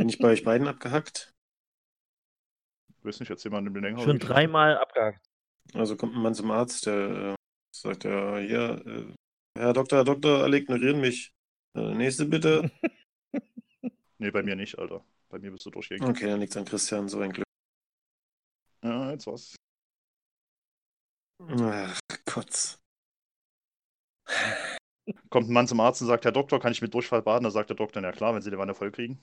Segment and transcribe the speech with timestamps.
[0.00, 1.30] Bin ich bei euch beiden abgehackt?
[2.96, 4.00] Ich weiß nicht, erzähl mal eine länger.
[4.00, 5.20] Schon dreimal abgehakt.
[5.74, 7.34] Also kommt ein Mann zum Arzt, der äh,
[7.76, 9.14] sagt ja, hier, äh,
[9.58, 11.34] Herr Doktor, Herr Doktor, alle ignorieren mich.
[11.76, 12.70] Äh, nächste bitte.
[14.16, 15.02] Nee, bei mir nicht, Alter.
[15.30, 16.14] Bei mir bist du durchgegangen.
[16.14, 17.46] Okay, dann liegt's an Christian, so ein Glück.
[18.82, 19.56] Ja, jetzt war's.
[21.46, 22.78] Ach, Kotz.
[25.30, 27.44] Kommt ein Mann zum Arzt und sagt, Herr Doktor, kann ich mit Durchfall baden?
[27.44, 29.22] Da sagt der Doktor, ja klar, wenn Sie den Wanne voll kriegen.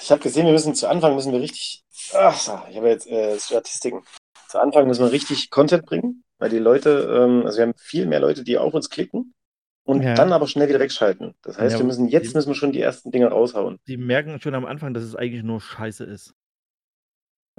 [0.00, 1.84] ich habe gesehen, wir müssen zu Anfang müssen wir richtig.
[2.14, 2.34] Ach,
[2.68, 4.02] ich habe jetzt äh, Statistiken.
[4.48, 8.06] Zu Anfang müssen wir richtig Content bringen, weil die Leute, ähm, also wir haben viel
[8.06, 9.34] mehr Leute, die auf uns klicken
[9.84, 10.14] und Ja.
[10.14, 11.34] dann aber schnell wieder wegschalten.
[11.42, 13.78] Das heißt, Ja, wir müssen jetzt die- müssen wir schon die ersten Dinge raushauen.
[13.86, 16.34] Die merken schon am Anfang, dass es eigentlich nur Scheiße ist.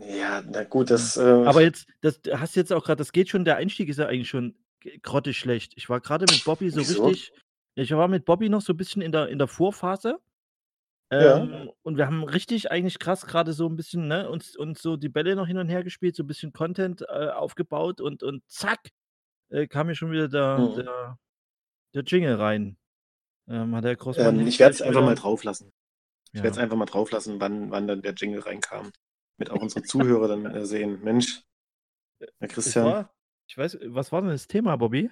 [0.02, 1.18] Ja, na gut, das.
[1.18, 4.00] Äh, Aber jetzt, das hast du jetzt auch gerade, das geht schon, der Einstieg ist
[4.00, 5.73] ja eigentlich schon g- grottig schlecht.
[5.75, 7.06] Ich war gerade mit Bobby so Wieso?
[7.06, 7.31] richtig,
[7.75, 10.20] ich war mit Bobby noch so ein bisschen in der, in der Vorphase.
[11.12, 11.38] Ja.
[11.38, 14.98] Ähm, Und wir haben richtig eigentlich krass gerade so ein bisschen, ne, uns, uns so
[14.98, 18.44] die Bälle noch hin und her gespielt, so ein bisschen Content äh, aufgebaut und, und
[18.50, 18.80] zack,
[19.50, 20.76] äh, kam hier schon wieder der, Mhm.
[20.76, 21.20] der,
[21.94, 22.78] der Jingle rein.
[23.48, 25.72] Ähm, hat der ähm, ich werde es einfach wieder- mal drauf lassen.
[26.31, 26.44] Ich Ja.
[26.46, 28.92] werde es einfach mal drauf lassen, wann, wann dann der Jingle reinkam.
[29.38, 31.03] Damit auch unsere Zuhörer dann äh, sehen.
[31.03, 31.44] Mensch,
[32.20, 32.85] Herr Es Christian.
[32.85, 33.14] war,
[33.47, 35.12] ich weiß, was war denn das Thema, Bobby?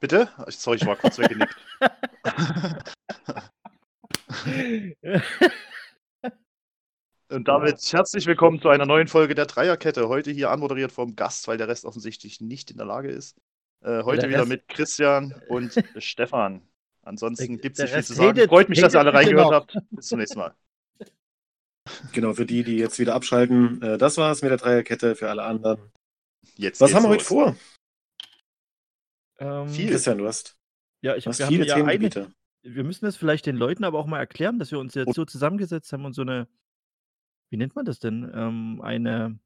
[0.00, 0.28] Bitte?
[0.48, 1.54] Ich- Sorry, ich war kurz weggenickt.
[7.30, 10.08] Und damit herzlich willkommen zu einer neuen Folge der Dreierkette.
[10.08, 13.36] Heute hier anmoderiert vom Gast, weil der Rest offensichtlich nicht in der Lage ist.
[13.82, 16.62] Äh, heute Der wieder Rest- mit Christian und Stefan.
[17.02, 18.28] Ansonsten gibt es nicht viel zu sagen.
[18.38, 19.76] redet- Freut mich, dass ihr alle reingehört habt.
[19.90, 20.54] Bis zum nächsten Mal.
[22.12, 25.16] Genau, für die, die jetzt wieder abschalten, äh, das war's mit der Dreierkette.
[25.16, 25.90] Für alle anderen.
[26.54, 27.26] Jetzt Was haben wir heute los.
[27.26, 27.56] vor?
[29.40, 29.90] Ähm, Viel.
[29.90, 30.56] Christian, du hast,
[31.00, 32.32] Ja, ich du hast wir haben viele ja eine, Themengebiete.
[32.62, 35.24] Wir müssen das vielleicht den Leuten aber auch mal erklären, dass wir uns jetzt so
[35.24, 36.48] zusammengesetzt haben und so eine,
[37.50, 38.30] wie nennt man das denn?
[38.34, 39.38] Ähm, eine,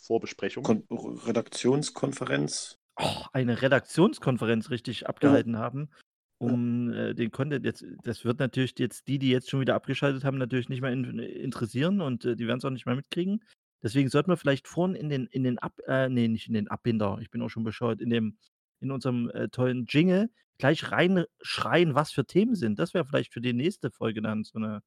[0.00, 0.64] Vorbesprechung.
[0.64, 2.78] Kon Redaktionskonferenz.
[2.96, 5.90] oh, eine Redaktionskonferenz richtig abgehalten haben,
[6.38, 10.24] um äh, den Content jetzt, das wird natürlich jetzt die, die jetzt schon wieder abgeschaltet
[10.24, 13.44] haben, natürlich nicht mehr in, interessieren und äh, die werden es auch nicht mehr mitkriegen.
[13.82, 16.68] Deswegen sollten wir vielleicht vorhin in den, in den Ab, äh, nee, nicht in den
[16.68, 18.38] Abbinder, ich bin auch schon bescheuert, in dem,
[18.80, 22.78] in unserem äh, tollen Jingle gleich reinschreien, was für Themen sind.
[22.78, 24.80] Das wäre vielleicht für die nächste Folge dann so eine,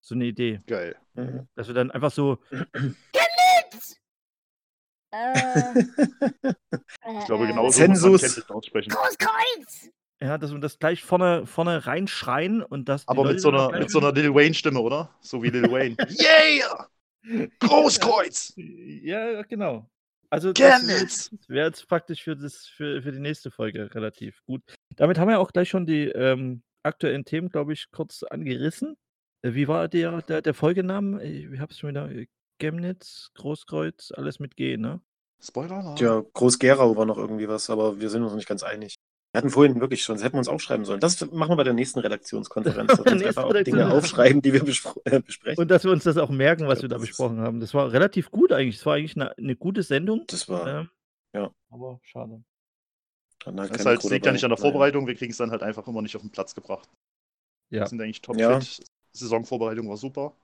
[0.00, 0.60] so eine Idee.
[0.66, 0.96] Geil.
[1.14, 1.48] Mhm.
[1.54, 2.38] Dass wir dann einfach so,
[5.12, 5.80] Äh,
[7.18, 8.20] Ich glaube, genau so muss man Zensus.
[8.22, 8.90] Chemnitz aussprechen.
[8.90, 9.90] Großkreuz!
[10.22, 13.08] ja, dass wir das gleich vorne, vorne reinschreien und das.
[13.08, 15.14] Aber Leute mit so einer, mit so einer Lil Wayne-Stimme, oder?
[15.20, 15.96] So wie Lil Wayne.
[16.20, 17.48] yeah!
[17.58, 18.52] Großkreuz!
[18.56, 19.90] Ja, genau.
[20.30, 24.62] Also das wäre jetzt, praktisch für, das, für, für die nächste Folge relativ gut.
[24.96, 28.96] Damit haben wir auch gleich schon die ähm, aktuellen Themen, glaube ich, kurz angerissen.
[29.42, 31.22] Äh, Wie war der, der, der Folgename?
[31.24, 32.10] Ich habe es schon wieder.
[32.10, 32.26] äh,
[32.60, 35.00] Chemnitz, Großkreuz, alles mit G, ne?
[35.42, 35.94] Spoiler.
[35.98, 38.96] Ja, Groß-Gerau war noch irgendwie was, aber wir sind uns noch nicht ganz einig.
[39.32, 40.98] Wir hatten vorhin wirklich schon, das hätten wir uns aufschreiben sollen.
[40.98, 42.88] Das machen wir bei der nächsten Redaktionskonferenz.
[42.88, 45.60] dass wir uns einfach auch Dinge aufschreiben, die wir bespro- äh, besprechen.
[45.62, 47.60] Und dass wir uns das auch merken, was Ja, wir da das ist- besprochen haben.
[47.60, 48.76] Das war relativ gut eigentlich.
[48.76, 50.24] Es war eigentlich eine, eine gute Sendung.
[50.26, 50.90] Das war Ähm,
[51.32, 51.50] ja.
[51.70, 52.42] Aber schade.
[53.44, 54.58] dann halt Das, kein halt, liegt ja nicht an der.
[54.58, 56.88] Vorbereitung, wir kriegen es dann halt einfach immer nicht auf den Platz gebracht.
[57.70, 57.80] Ja.
[57.82, 58.58] Wir sind eigentlich top Ja.
[58.60, 58.84] fit.
[59.12, 60.34] Saisonvorbereitung war super,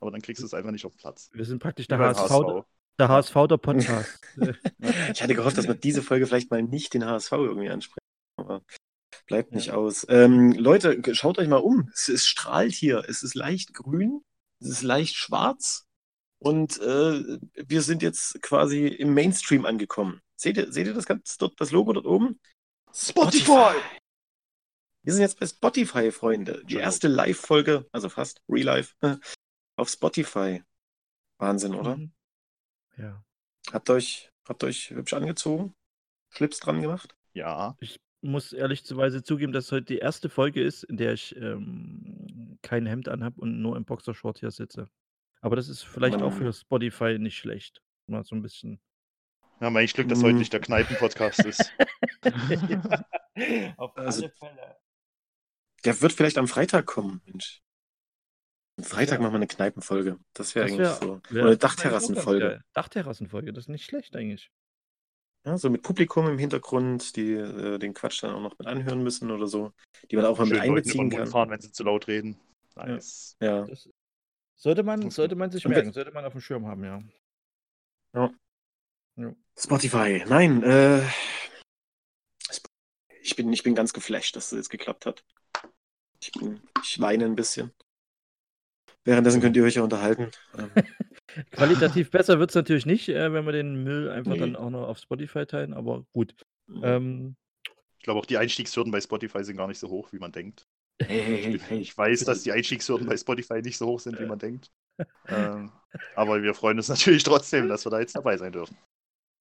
[0.00, 1.30] aber dann kriegst du es einfach nicht auf den Platz.
[1.32, 2.64] Wir sind praktisch der beim HSV,
[2.98, 4.20] der HSV der Podcast.
[4.38, 4.52] Äh,
[5.12, 8.03] Ich hatte gehofft, dass wir diese Folge vielleicht mal nicht den HSV irgendwie ansprechen.
[8.36, 8.62] Aber
[9.26, 10.06] bleibt nicht aus.
[10.08, 11.90] Ähm, Leute, schaut euch mal um.
[11.94, 13.04] Es, es strahlt hier.
[13.08, 14.22] Es ist leicht grün.
[14.60, 15.86] Es ist leicht schwarz.
[16.38, 20.20] Und äh, wir sind jetzt quasi im Mainstream angekommen.
[20.36, 22.38] Seht ihr, seht ihr das, ganz, dort, das Logo dort oben?
[22.92, 23.74] Spotify!
[25.02, 26.62] Wir sind jetzt bei Spotify, Freunde.
[26.64, 26.80] Die Genau.
[26.80, 28.94] erste Live-Folge, also fast Real Life,
[29.76, 30.62] auf Spotify.
[31.38, 31.96] Wahnsinn, oder?
[31.96, 32.12] Mhm.
[32.96, 33.22] Ja.
[33.72, 35.74] Habt ihr euch, habt ihr euch hübsch angezogen?
[36.30, 37.14] Schlips dran gemacht?
[37.32, 42.58] Ja, Ich muss ehrlicherweise zugeben, dass heute die erste Folge ist, in der ich ähm,
[42.62, 44.88] kein Hemd anhab und nur im Boxershort hier sitze.
[45.40, 47.82] Aber das ist vielleicht auch Man- für Spotify nicht schlecht.
[48.06, 48.80] Mal so ein bisschen.
[49.58, 50.38] Wir haben eigentlich Glück, dass heute Mm.
[50.38, 51.72] nicht der Kneipen-Podcast ist.
[53.76, 54.76] Auf Also- alle Fälle.
[55.84, 57.62] Der wird vielleicht am Freitag kommen, Mensch.
[58.78, 59.22] Am Freitag Ja.
[59.22, 60.18] machen wir eine Kneipenfolge.
[60.32, 61.20] Das wäre eigentlich wär- so.
[61.30, 62.62] wär- Oder Dachterrassenfolge.
[62.72, 64.50] Dachterrassenfolge, das ist nicht schlecht eigentlich.
[65.46, 69.02] Ja, so mit Publikum im Hintergrund, die äh, den Quatsch dann auch noch mit anhören
[69.02, 69.72] müssen oder so.
[70.10, 71.26] Die man auch mal Schön mit einbeziehen kann.
[71.26, 72.40] fahren, wenn sie zu laut reden.
[72.76, 73.36] Nice.
[73.40, 73.66] Ja.
[73.66, 73.88] Das
[74.56, 77.02] sollte man, sollte man sich merken, sollte man auf dem Schirm haben, ja.
[79.56, 80.24] Spotify.
[80.26, 81.02] Nein, äh,
[83.22, 85.24] ich bin, ich bin ganz geflasht, dass das jetzt geklappt hat.
[86.20, 87.72] Ich, bin, ich weine ein bisschen.
[89.04, 90.30] Währenddessen könnt ihr euch ja unterhalten.
[91.50, 94.38] Qualitativ besser wird es natürlich nicht, äh, wenn wir den Müll einfach Nee.
[94.38, 96.34] dann auch noch auf Spotify teilen, aber gut.
[96.82, 97.36] Ähm,
[97.98, 100.66] Ich glaube auch die Einstiegshürden bei Spotify sind gar nicht so hoch, wie man denkt.
[101.02, 101.78] hey, hey, hey, hey.
[101.80, 104.70] Ich weiß, dass die Einstiegshürden bei Spotify nicht so hoch sind, wie man denkt.
[105.28, 105.72] Ähm,
[106.14, 108.76] aber wir freuen uns natürlich trotzdem, dass wir da jetzt dabei sein dürfen.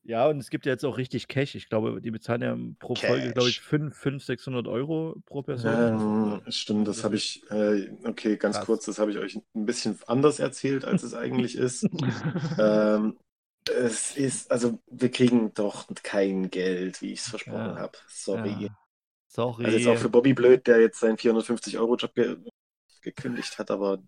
[0.03, 1.55] Ja, und es gibt ja jetzt auch richtig Cash.
[1.55, 3.61] Ich glaube, die bezahlen ja pro Folge, glaube ich, Cash.
[3.61, 5.73] 500, 500, 600 Euro pro Person.
[5.73, 8.65] Ähm, stimmt, das habe ich, äh, okay, ganz Krass.
[8.65, 11.83] kurz, das habe ich euch ein bisschen anders erzählt, als es eigentlich ist.
[12.59, 13.17] ähm,
[13.65, 17.79] es ist, also wir kriegen doch kein Geld, wie ich es versprochen Ja.
[17.79, 17.97] habe.
[18.09, 18.63] Sorry.
[18.63, 18.69] Ja.
[19.27, 19.65] Sorry.
[19.65, 22.37] Also jetzt auch für Bobby blöd, der jetzt seinen 450-Euro-Job ge
[23.01, 24.01] gekündigt hat, aber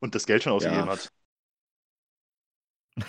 [0.00, 0.92] Und das Geld schon ausgegeben Ja.
[0.92, 1.10] hat.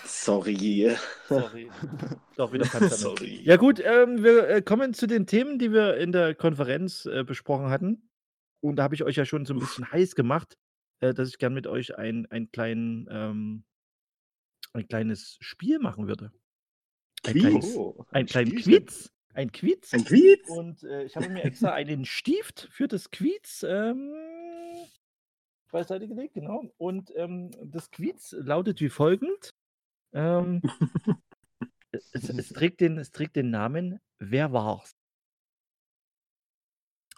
[0.05, 0.95] Sorry.
[1.27, 1.69] Sorry.
[2.35, 2.89] Doch wieder Panzer.
[2.95, 3.41] sorry.
[3.43, 7.23] Ja gut, ähm, wir äh, kommen zu den Themen, die wir in der Konferenz äh,
[7.23, 8.09] besprochen hatten.
[8.61, 10.57] Und da habe ich euch ja schon so ein bisschen heiß gemacht,
[10.99, 13.63] äh, dass ich gern mit euch ein, ein, kleinen, ähm,
[14.73, 16.31] ein kleines Spiel machen würde.
[17.25, 17.41] Ein Quiz?
[17.43, 18.55] kleines, Oh, ein kleinen.
[18.55, 19.11] Quiz.
[19.33, 19.93] Ein Quiz.
[19.93, 20.49] Ein Quiz?
[20.49, 24.11] Und äh, ich habe mir extra einen Stift für das Quiz ähm,
[25.71, 26.69] beiseite gelegt, genau.
[26.77, 29.53] Und ähm, das Quiz lautet wie folgend.
[30.13, 30.62] Ähm,
[31.92, 34.92] es, es, trägt den, es trägt den Namen Wer war's?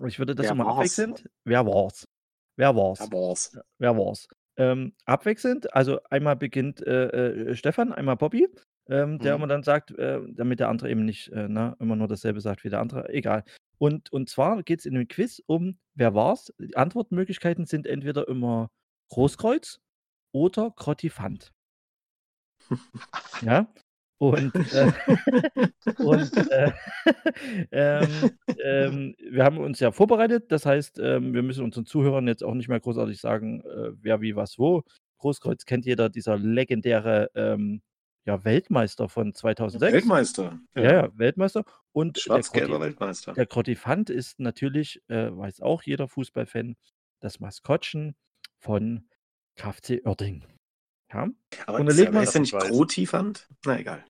[0.07, 0.77] Ich würde das Wer immer war's?
[0.77, 1.29] abwechselnd.
[1.43, 2.07] Wer war's?
[2.55, 2.99] Wer war's?
[2.99, 3.57] Ja, boss.
[3.79, 4.27] Wer war's?
[4.55, 8.47] Ähm, abwechselnd, also einmal beginnt äh, äh, Stefan, einmal Bobby,
[8.87, 9.37] ähm, der Mhm.
[9.37, 12.63] immer dann sagt, äh, damit der andere eben nicht äh, ne, immer nur dasselbe sagt
[12.63, 13.43] wie der andere, egal.
[13.79, 16.53] Und, und zwar geht es in dem Quiz um, wer war's?
[16.59, 18.69] Die Antwortmöglichkeiten sind entweder immer
[19.09, 19.79] Großkreuz
[20.31, 21.51] oder Grottifant.
[23.41, 23.67] ja,
[24.23, 24.91] und, äh,
[25.97, 26.71] und äh,
[27.71, 28.31] ähm,
[28.63, 30.49] ähm, wir haben uns ja vorbereitet.
[30.49, 34.21] Das heißt, ähm, wir müssen unseren Zuhörern jetzt auch nicht mehr großartig sagen, äh, wer
[34.21, 34.83] wie was wo.
[35.17, 37.81] Großkreuz kennt jeder, dieser legendäre ähm,
[38.25, 39.93] ja, Weltmeister von 2006.
[39.93, 40.59] Weltmeister.
[40.75, 41.65] Ja, ja, Weltmeister.
[41.91, 43.33] Und der, Schwarz-gelber Weltmeister.
[43.33, 46.77] der Grottifant ist natürlich, äh, weiß auch jeder Fußballfan,
[47.19, 48.15] das Maskottchen
[48.57, 49.05] von
[49.55, 50.45] KfC Oerding.
[51.13, 51.29] Ja,
[51.67, 52.53] Aber Und ist, ja, ist er nicht.
[52.53, 53.47] Grotifant?
[53.65, 54.03] Na egal.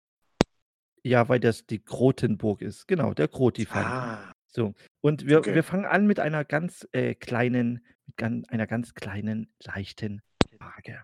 [1.03, 2.87] ja weil das die Grotenburg ist.
[2.87, 3.85] Genau, der Grotifant.
[3.85, 5.55] Ah, So, und wir, Okay.
[5.55, 10.21] wir fangen an mit einer ganz äh, kleinen, mit gan, einer ganz kleinen, leichten
[10.57, 11.03] Frage.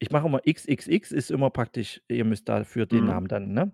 [0.00, 3.06] Ich mache immer XXX, ist immer praktisch, ihr müsst dafür den Mhm.
[3.06, 3.72] Namen dann, ne?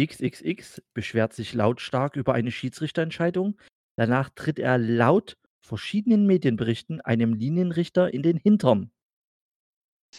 [0.00, 3.58] XXX beschwert sich lautstark über eine Schiedsrichterentscheidung.
[3.96, 8.90] Danach tritt er laut verschiedenen Medienberichten einem Linienrichter in den Hintern.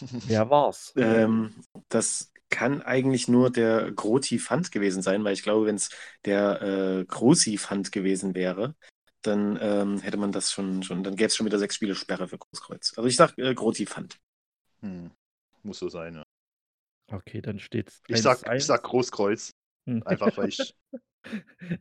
[0.00, 0.92] Wer war's?
[0.96, 1.54] ähm,
[1.88, 5.90] das kann eigentlich nur der Grotifant gewesen sein, weil ich glaube, wenn es
[6.24, 8.74] der äh, Grosifant gewesen wäre,
[9.22, 12.28] dann ähm, hätte man das schon, schon dann gäbe es schon wieder sechs Spiele Sperre
[12.28, 12.92] für Großkreuz.
[12.96, 14.18] Also ich sag äh, Grotifant.
[14.80, 15.10] Hm.
[15.62, 16.22] Muss so sein, ja.
[17.10, 18.02] Okay, dann steht's.
[18.06, 18.56] Ich sag, 1-1.
[18.56, 19.50] ich sag Großkreuz.
[19.86, 20.74] Einfach weil ich.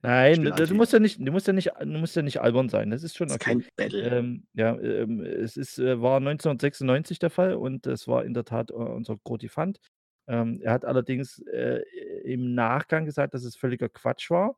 [0.01, 2.89] Nein, du, musst ja nicht, du musst ja nicht, du musst ja nicht albern sein.
[2.91, 3.45] Das ist schon Das ist okay.
[3.45, 4.19] kein Battle.
[4.19, 8.45] Ähm, ja, ähm, es ist, äh, war 1996 der Fall und es war in der
[8.45, 9.79] Tat äh, unser Grotifant.
[10.27, 11.81] Ähm, er hat allerdings äh,
[12.23, 14.55] im Nachgang gesagt, dass es völliger Quatsch war,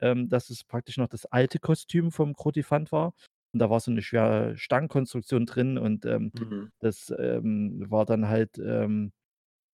[0.00, 3.14] ähm, dass es praktisch noch das alte Kostüm vom Grotifant war.
[3.52, 6.70] Und da war so eine schwere Stangenkonstruktion drin und ähm, Mhm.
[6.80, 8.58] das ähm, war dann halt,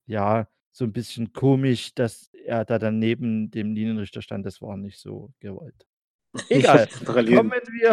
[0.07, 4.44] ja, so ein bisschen komisch, dass er da dann neben dem Linienrichter stand.
[4.46, 5.86] Das war nicht so gewollt.
[6.48, 6.88] Egal.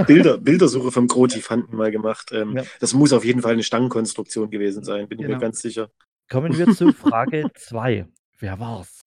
[0.07, 2.31] Bilder, Bildersuche vom Grotifanten mal gemacht.
[2.31, 2.63] Ähm, Ja.
[2.79, 5.37] Das muss auf jeden Fall eine Stangenkonstruktion gewesen sein, bin ich Genau.
[5.37, 5.91] mir ganz sicher.
[6.29, 8.07] Kommen wir zu Frage 2.
[8.37, 9.01] Wer war's?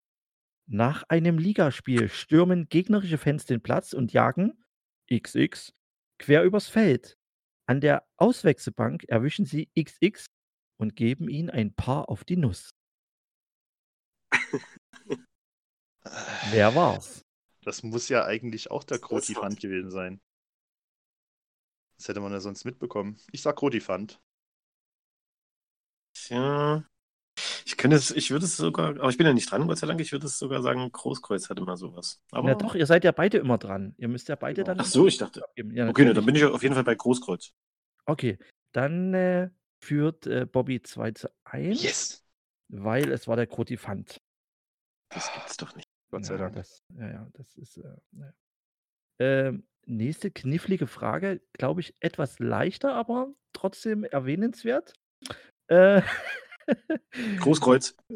[0.67, 4.53] Nach einem Ligaspiel stürmen gegnerische Fans den Platz und jagen
[5.13, 5.73] XX
[6.19, 7.17] quer übers Feld.
[7.67, 10.27] An der Auswechselbank erwischen sie XX
[10.77, 12.71] und geben ihn ein Paar auf die Nuss.
[16.51, 17.23] Wer war's?
[17.63, 20.21] Das muss ja eigentlich auch der Das Grotifant gewesen sein.
[21.99, 23.19] Das hätte man ja sonst mitbekommen.
[23.33, 24.19] Ich sag Rotifant.
[26.29, 26.85] Ja.
[27.65, 29.87] Ich könnte es, ich würde es sogar, aber ich bin ja nicht dran, Gott sei
[29.87, 32.21] Dank, ich würde es sogar sagen, Großkreuz hatte mal sowas.
[32.33, 33.95] Aber, Na doch, ihr seid ja beide immer dran.
[33.99, 34.81] Ihr müsst ja beide dann.
[34.81, 35.45] Ach so, ich dachte.
[35.45, 35.75] abgeben.
[35.75, 37.53] Ja, Okay, ne, dann bin ich auf jeden Fall bei Großkreuz.
[38.07, 38.39] Okay,
[38.73, 39.51] dann äh,
[39.83, 42.25] führt äh, Bobby 2 zu 1, Yes!
[42.69, 44.21] weil es war der Krotifant.
[45.11, 45.87] Das gibt's doch nicht.
[46.11, 46.55] Gott sei ja, Dank.
[46.57, 47.77] Das, ja, ja, das ist.
[47.79, 48.33] Äh, ja.
[49.21, 54.95] ähm, nächste knifflige Frage, glaube ich, etwas leichter, aber trotzdem erwähnenswert.
[55.69, 56.03] Äh,
[57.39, 57.97] Großkreuz.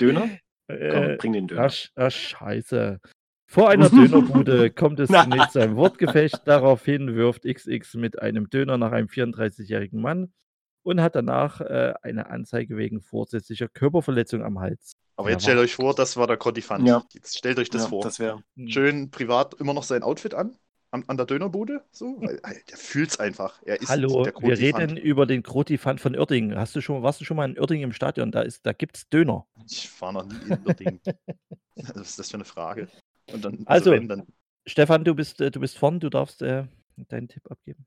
[0.00, 0.28] Döner?
[0.68, 1.68] Komm, äh, bring den ach, Döner.
[1.68, 3.00] sch- ach, scheiße.
[3.48, 6.40] Vor einer Dönerbude kommt es zunächst zu einem Wortgefecht.
[6.46, 10.32] Daraufhin wirft XX mit einem Döner nach einem 34-jährigen Mann
[10.82, 14.92] und hat danach äh, eine Anzeige wegen vorsätzlicher Körperverletzung am Hals.
[15.16, 16.86] Aber Ja, jetzt stellt euch vor, das war der Codifant.
[16.86, 17.04] Ja.
[17.12, 18.02] Jetzt stellt euch das ja, vor.
[18.02, 18.42] Das wäre.
[18.66, 20.56] Schön privat immer noch sein Outfit an.
[20.90, 21.82] An, an der Dönerbude.
[21.90, 22.20] So.
[22.20, 23.62] Weil, der fühlt's einfach.
[23.64, 26.54] Er ist Hallo, der wir reden über den Krotifant von Oerding.
[26.54, 28.30] Hast du schon, warst du schon mal in Oerding im Stadion?
[28.30, 29.46] Da, ist, da gibt es Döner.
[29.66, 31.00] Ich war noch nie in Uerdingen.
[31.76, 32.88] Was ist das für eine Frage?
[33.32, 34.26] Und dann, Also- wenn, dann
[34.66, 36.64] Stefan, du bist, äh, du bist vorn, du darfst äh,
[37.08, 37.86] deinen Tipp abgeben.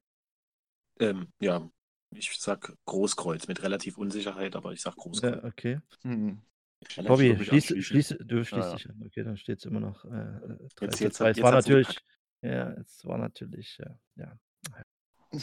[1.00, 1.70] Ähm, ja,
[2.16, 5.36] ich sag Großkreuz mit relativ Unsicherheit, aber ich sag Großkreuz.
[5.36, 5.80] Ja, okay.
[6.04, 6.42] hm,
[7.06, 8.76] Bobby, schließ, schließ, du schließt ja.
[8.76, 9.02] dich an.
[9.06, 10.06] Okay, dann steht es immer noch.
[10.06, 10.10] Äh,
[10.76, 11.26] 3 Jetzt- zu jetzt 2.
[11.26, 11.98] hat- Es jetzt war natürlich.
[12.42, 13.80] Ja, es war natürlich.
[13.80, 14.40] Äh, ja.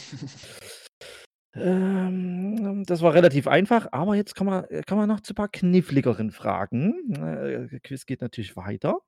[1.55, 5.49] Ähm, das war relativ einfach, aber jetzt kann man, kann man noch zu ein paar
[5.49, 7.13] kniffligeren Fragen.
[7.13, 8.99] Äh, der Quiz geht natürlich weiter.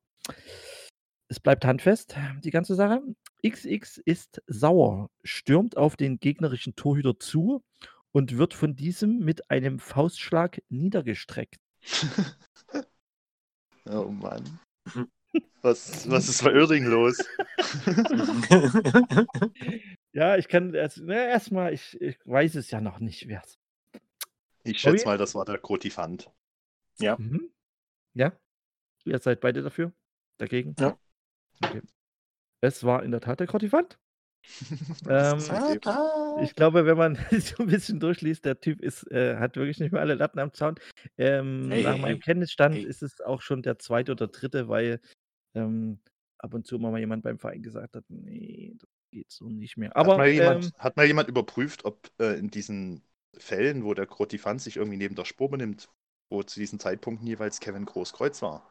[1.27, 3.01] Es bleibt handfest, die ganze Sache.
[3.45, 7.63] XX ist sauer, stürmt auf den gegnerischen Torhüter zu
[8.11, 11.59] und wird von diesem mit einem Faustschlag niedergestreckt.
[13.89, 14.59] oh Mann.
[15.61, 17.17] Was, was ist bei Uerdingen los?
[20.13, 23.59] Ja, ich kann erst, na, erstmal, ich, ich weiß es ja noch nicht, wer es
[24.63, 25.09] Ich schätze Bobby?
[25.09, 26.31] mal, das war der Krotifant.
[26.99, 27.17] ja.
[27.19, 27.51] Mhm.
[28.13, 28.31] Ja?
[29.03, 29.91] Ihr seid beide dafür?
[30.37, 30.73] Dagegen?
[30.79, 30.97] Ja.
[31.63, 31.81] Okay.
[32.61, 33.97] Es war in der Tat der Krotifant.
[35.09, 35.39] Ähm.
[36.43, 39.91] Ich glaube, wenn man so ein bisschen durchliest, der Typ ist, äh, hat wirklich nicht
[39.91, 40.75] mehr alle Latten am Zaun.
[41.17, 42.19] Ähm, Hey, nach meinem hey.
[42.19, 42.83] Kenntnisstand Hey.
[42.83, 44.99] ist es auch schon der zweite oder dritte, weil
[45.55, 45.99] ähm,
[46.37, 49.77] ab und zu immer mal jemand beim Verein gesagt hat, nee, das geht so nicht
[49.77, 49.89] mehr.
[49.89, 53.01] hat, Aber mal jemand, ähm, hat mal jemand überprüft, ob äh, in diesen
[53.37, 55.89] Fällen, wo der Krotifant sich irgendwie neben der Spur benimmt,
[56.29, 58.69] wo zu diesen Zeitpunkten jeweils Kevin Großkreuz war?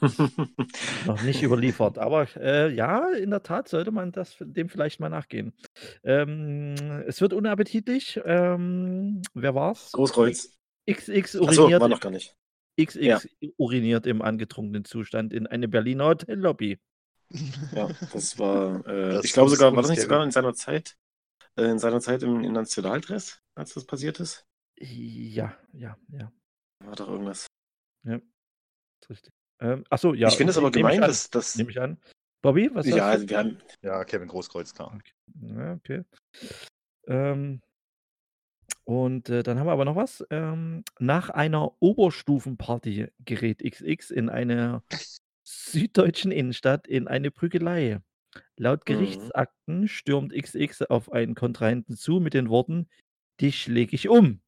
[1.06, 1.98] noch nicht überliefert.
[1.98, 5.52] Aber äh, ja, in der Tat sollte man das dem vielleicht mal nachgehen.
[6.04, 6.74] Ähm,
[7.06, 8.20] es wird unappetitlich.
[8.24, 9.92] Ähm, wer war's?
[9.92, 10.56] Großkreuz.
[10.90, 12.36] XX uriniert, war noch gar nicht.
[12.80, 13.20] XX ja.
[13.56, 16.78] uriniert im angetrunkenen Zustand in eine Berliner Hotellobby.
[17.74, 20.96] Ja, das war, äh, Das ich glaube sogar, war das nicht sogar in seiner Zeit,
[21.56, 24.46] äh, in seiner Zeit im, im Nationaldress, als das passiert ist?
[24.80, 26.32] Ja, ja, ja.
[26.84, 27.48] War doch irgendwas.
[28.04, 29.37] Ist richtig.
[29.60, 30.28] Ähm, achso, ja.
[30.28, 31.56] ich finde es aber gemein, dass das.
[31.56, 31.98] Nehme ich an.
[32.42, 33.58] Bobby, was Ja, also wir haben.
[33.82, 34.96] Ja, Kevin Großkreuz, klar.
[35.40, 36.04] Ja, okay.
[37.06, 37.60] Ähm,
[38.84, 40.24] und äh, dann haben wir aber noch was.
[40.30, 44.82] Ähm, nach einer Oberstufenparty gerät XX in einer
[45.44, 48.00] süddeutschen Innenstadt in eine Prügelei.
[48.56, 48.84] Laut Mhm.
[48.84, 52.88] Gerichtsakten stürmt XX auf einen Kontrahenten zu mit den Worten:
[53.40, 54.40] Dich leg ich um.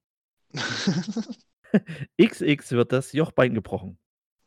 [2.21, 3.99] XX wird das Jochbein gebrochen.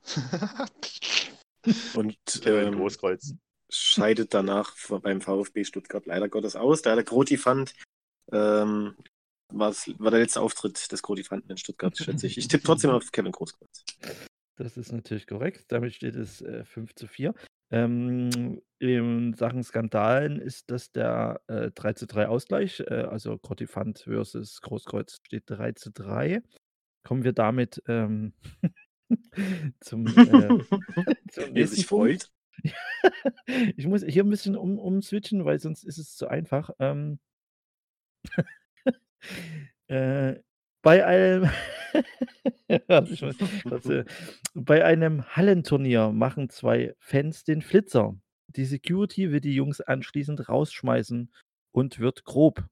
[1.96, 3.36] Und Kevin ähm, Großkreuz.
[3.70, 6.82] scheidet danach beim VfB Stuttgart leider Gottes aus.
[6.82, 7.74] Da der Grotifant
[8.32, 8.96] ähm,
[9.52, 12.38] war's- war der letzte Auftritt des Grotifanten in Stuttgart, schätze ich.
[12.38, 13.86] Ich tippe trotzdem auf Kevin Großkreuz.
[14.58, 15.66] Das ist natürlich korrekt.
[15.70, 17.34] Damit steht es äh, 5 zu 4.
[17.72, 22.82] Ähm, in Sachen Skandalen ist das der äh, 3 zu 3 Ausgleich.
[22.82, 26.44] Äh, also Krotifant versus Großkreuz steht 3 zu 3.
[27.04, 28.34] Kommen wir damit ähm,
[29.80, 30.12] zum, äh,
[31.32, 32.32] zum er nächsten sich freut.
[33.76, 36.70] Ich muss hier ein bisschen um, umswitchen, weil sonst ist es zu einfach.
[36.80, 37.20] Ähm,
[39.88, 40.36] äh,
[40.82, 41.50] bei einem
[42.68, 42.80] äh,
[44.54, 48.16] bei einem Hallenturnier machen zwei Fans den Flitzer.
[48.48, 51.32] Die Security will die Jungs anschließend rausschmeißen
[51.72, 52.66] und wird grob.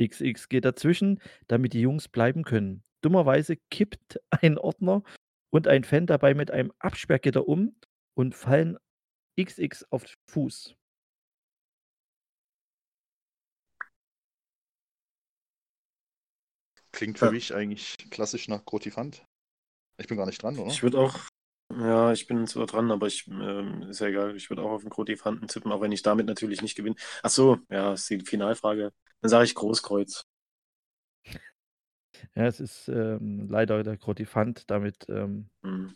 [0.00, 2.82] XX geht dazwischen, damit die Jungs bleiben können.
[3.00, 5.02] Dummerweise kippt ein Ordner
[5.50, 7.74] und ein Fan dabei mit einem Absperrgitter um
[8.14, 8.78] und fallen
[9.36, 10.74] XX auf den Fuß.
[16.92, 17.30] Klingt für Ja.
[17.30, 19.24] mich eigentlich klassisch nach Grotifant.
[19.98, 20.72] Ich bin gar nicht dran, oder?
[20.72, 21.18] Ich würde auch,
[21.70, 24.36] Ja, ich bin zwar dran, aber ich, ähm, ist ja egal.
[24.36, 26.96] Ich würde auch auf den Krotifanten tippen, auch wenn ich damit natürlich nicht gewinne.
[27.22, 28.92] Ach so, ja, ist die Finalfrage.
[29.22, 30.26] Dann sage ich Großkreuz.
[32.34, 35.88] Ja, es ist ähm, leider der Krotifant damit ähm, Hm.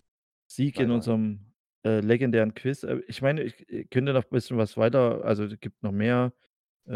[0.48, 0.92] Sieg in Leider.
[0.92, 1.52] unserem
[1.84, 2.84] äh, legendären Quiz.
[2.84, 5.92] Äh, Ich meine, ich ich könnte noch ein bisschen was weiter, also es gibt noch
[5.92, 6.32] mehr.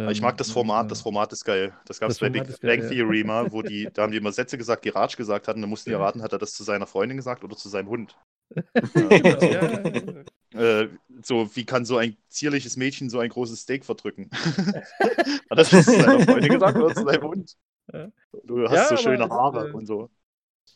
[0.05, 1.77] Aber ich mag ähm, das muss Format, mal- das Format ist geil.
[1.87, 2.97] Das gab es Das bei Format Big ist geil, Bang ja.
[2.97, 5.71] Theory mal, wo die, da haben die immer Sätze gesagt, die Raj gesagt hatten, dann
[5.71, 5.95] mussten die Ja.
[5.95, 8.17] erraten, hat er das zu seiner Freundin gesagt oder zu seinem Hund.
[9.17, 9.83] Genau, ja, ja,
[10.55, 10.61] ja.
[10.61, 10.89] Äh,
[11.23, 14.31] so, wie kann so ein zierliches Mädchen so ein großes Steak verdrücken?
[15.51, 17.57] hat er das zu seiner Freundin gesagt oder zu seinem Hund?
[17.93, 18.11] Ja.
[18.45, 20.11] Du hast Ja, so schöne Haare äh, und so.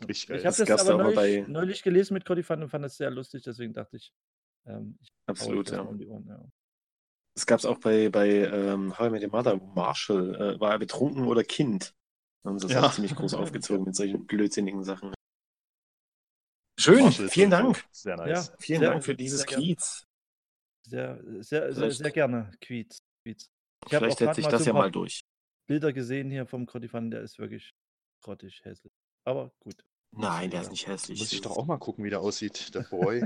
[0.09, 0.39] Ich geil.
[0.39, 3.11] habe Das das aber ja neulich, bei- neulich gelesen mit Kodifan und fand das sehr
[3.11, 4.13] lustig, deswegen dachte ich,
[4.67, 5.83] ähm, ich Absolut, das ja.
[5.83, 6.27] um Ohren.
[6.29, 6.45] Ja.
[7.35, 10.35] Das gab es auch bei, bei ähm, How I Met Your Mother, Marshall.
[10.57, 11.95] Äh, war er betrunken oder Kind?
[12.45, 12.83] Haben sie das Ja.
[12.87, 15.13] auch ziemlich groß aufgezogen mit solchen blödsinnigen Sachen.
[16.79, 17.85] Schön, Marshall vielen Dank.
[17.91, 18.53] Sehr Ja, nice.
[18.59, 19.65] Vielen sehr, Dank für dieses sehr gerne.
[19.65, 20.07] Quiz.
[20.87, 22.99] Sehr, sehr, sehr, Vielleicht- sehr gerne, Quiz.
[23.25, 23.49] Ich
[23.87, 25.20] Vielleicht sich mal das ja mal durch.
[25.71, 27.77] Bilder gesehen hier vom Kodifan, der ist wirklich
[28.25, 28.93] grottig hässlich.
[29.25, 30.67] Aber gut, Nein, der Ja.
[30.67, 31.21] ist nicht hässlich.
[31.21, 33.21] Muss ich doch auch mal gucken, wie der aussieht, der Boy.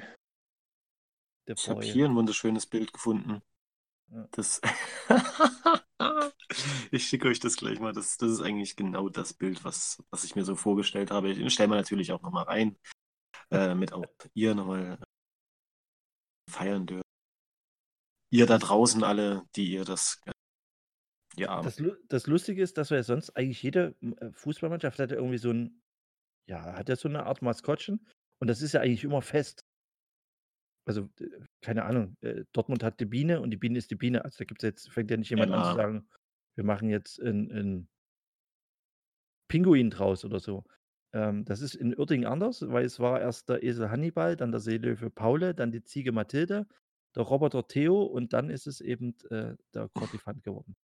[1.49, 3.41] der Ich habe hier ein wunderschönes Bild gefunden.
[4.13, 4.29] Ja.
[4.33, 4.61] Das
[6.91, 7.95] ich schicke euch das gleich mal.
[7.95, 11.31] Das, das ist eigentlich genau das Bild, was, was ich mir so vorgestellt habe.
[11.31, 12.79] Ich stelle mal natürlich auch nochmal rein,
[13.53, 15.03] äh, mit auch ihr nochmal
[16.51, 17.05] feiern dürft.
[18.31, 20.21] Ihr da draußen alle, die ihr das.
[20.27, 20.34] äh,
[21.37, 25.11] Ja, Das, Lu- das Lustige ist, dass wir ja sonst eigentlich jede äh, Fußballmannschaft hat
[25.11, 25.83] ja irgendwie so ein,
[26.49, 28.07] ja, hat ja so eine Art Maskottchen
[28.41, 29.67] und das ist ja eigentlich immer fest.
[30.87, 34.25] Also, äh, keine Ahnung, äh, Dortmund hat die Biene und die Biene ist die Biene.
[34.25, 35.75] Also da gibt's jetzt, fängt ja nicht jemand an zu Ja.
[35.77, 36.09] sagen,
[36.57, 37.89] wir machen jetzt einen
[39.49, 40.65] Pinguin draus oder so.
[41.13, 44.61] Ähm, das ist in Uerdingen anders, weil es war erst der Esel Hannibal, dann der
[44.61, 46.67] Seelöwe Paule, dann die Ziege Mathilde,
[47.15, 50.77] der Roboter Theo und dann ist es eben äh, der Kortifant geworden.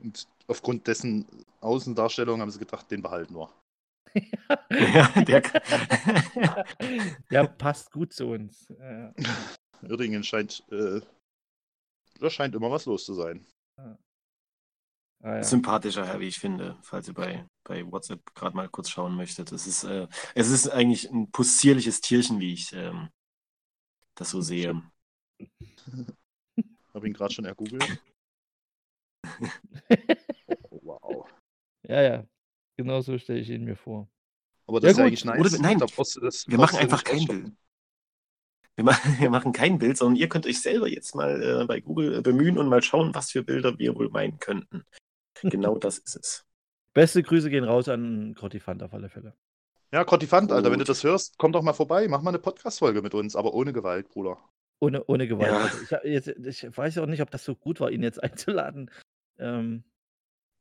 [0.00, 1.26] Und aufgrund dessen
[1.60, 3.50] Außendarstellung haben sie gedacht, den behalten wir.
[4.70, 5.42] ja der,
[7.30, 8.66] Der passt gut zu uns.
[8.78, 9.14] Ja.
[9.82, 11.00] Uerdingen scheint, äh,
[12.18, 13.46] da scheint immer was los zu sein.
[15.22, 15.42] Ah, ja.
[15.42, 19.52] sympathischer Herr, wie ich finde, falls ihr bei, bei WhatsApp gerade mal kurz schauen möchtet.
[19.52, 23.10] Es ist, äh, es ist eigentlich ein possierliches Tierchen, wie ich ähm,
[24.14, 24.82] das so sehe.
[26.94, 28.00] Habe ihn gerade schon ergoogelt.
[30.70, 31.26] Oh, wow.
[31.82, 32.26] ja, ja,
[32.76, 34.08] genau so stelle ich ihn mir vor.
[34.66, 35.08] Aber das ist ja gut.
[35.08, 35.40] eigentlich nice.
[35.40, 37.26] Oder- nein, das- Wir machen einfach kein.
[37.26, 37.52] Bild.
[38.76, 41.80] Wir machen, wir machen kein Bild, sondern ihr könnt euch selber jetzt mal äh, bei
[41.80, 44.84] Google äh, bemühen und mal schauen, was für Bilder wir wohl meinen könnten.
[45.42, 46.46] Genau das ist es.
[46.94, 49.34] Beste Grüße gehen raus an Kortifant auf alle Fälle.
[49.92, 53.02] Ja, Kortifant, Alter, wenn du das hörst, komm doch mal vorbei, mach mal eine Podcast-Folge
[53.02, 54.38] mit uns, aber ohne Gewalt, Bruder.
[54.80, 55.50] Ohne, ohne Gewalt.
[55.50, 55.58] Ja.
[55.58, 56.28] Also ich, jetzt,
[56.64, 58.90] ich weiß auch nicht, ob das so gut war, ihn jetzt einzuladen.
[59.40, 59.84] Ähm,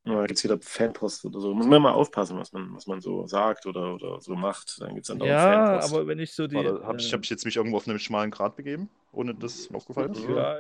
[0.06, 1.54] Ja, da gibt es wieder Fanpost oder so.
[1.54, 4.80] Muss man mal aufpassen, was man, was man so sagt oder, oder so macht.
[4.82, 5.94] Dann gibt es dann dauernd ja, Fanpost.
[5.94, 6.58] aber wenn ich so die.
[6.58, 9.56] Habe ich, äh, hab ich jetzt mich irgendwo auf einem schmalen Grat begeben, ohne dass
[9.56, 10.24] es mir aufgefallen ist?
[10.28, 10.60] Ja,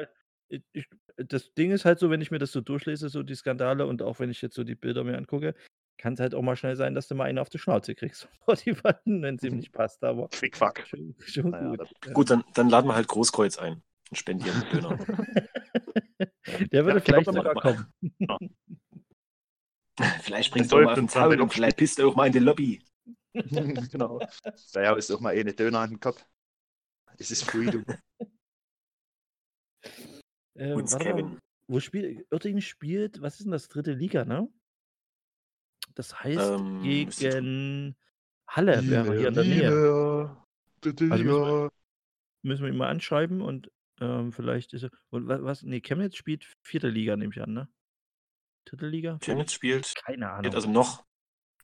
[0.50, 3.36] ich, ich, das Ding ist halt so, wenn ich mir das so durchlese, so die
[3.36, 5.56] Skandale und auch wenn ich jetzt so die Bilder mir angucke,
[5.98, 8.28] kann es halt auch mal schnell sein, dass du mal einen auf die Schnauze kriegst
[8.46, 10.04] vor die Wanden, wenn es ihm nicht passt.
[10.04, 10.86] Aber Quickfuck.
[10.88, 11.90] schon, schon Naja, gut.
[12.06, 12.14] Ja.
[12.14, 14.98] Gut, dann, dann laden wir halt Großkreuz ein spendieren Döner.
[16.72, 17.94] Der würde Ja, vielleicht sogar kommen.
[20.22, 22.28] vielleicht springst Das du auch mal auf den Zaun und vielleicht bist du auch mal
[22.28, 22.82] in der Lobby.
[23.34, 24.20] genau.
[24.74, 26.26] Naja, ist auch mal eh eine Döner an den Kopf.
[27.18, 27.84] Es ist Freedom.
[30.56, 31.40] Äh, warte mal, Kevin.
[31.68, 34.50] wo spielt Oettingen spielt, was ist denn das dritte Liga, ne?
[35.96, 37.96] Das heißt Ähm, die gegen
[38.48, 40.38] Halle wäre hier in der Nähe.
[40.84, 41.72] Also müssen wir-
[42.42, 43.70] Müssen wir ihn mal anschreiben und
[44.02, 44.90] ähm, vielleicht ist er.
[45.10, 45.64] Und wa- was?
[45.64, 47.70] Nee, Chemnitz spielt vierte Liga, nehme ich an, ne?
[48.66, 49.18] Dritte Liga?
[49.22, 50.54] Chemnitz spielt, Keine Ahnung.
[50.54, 51.04] also noch,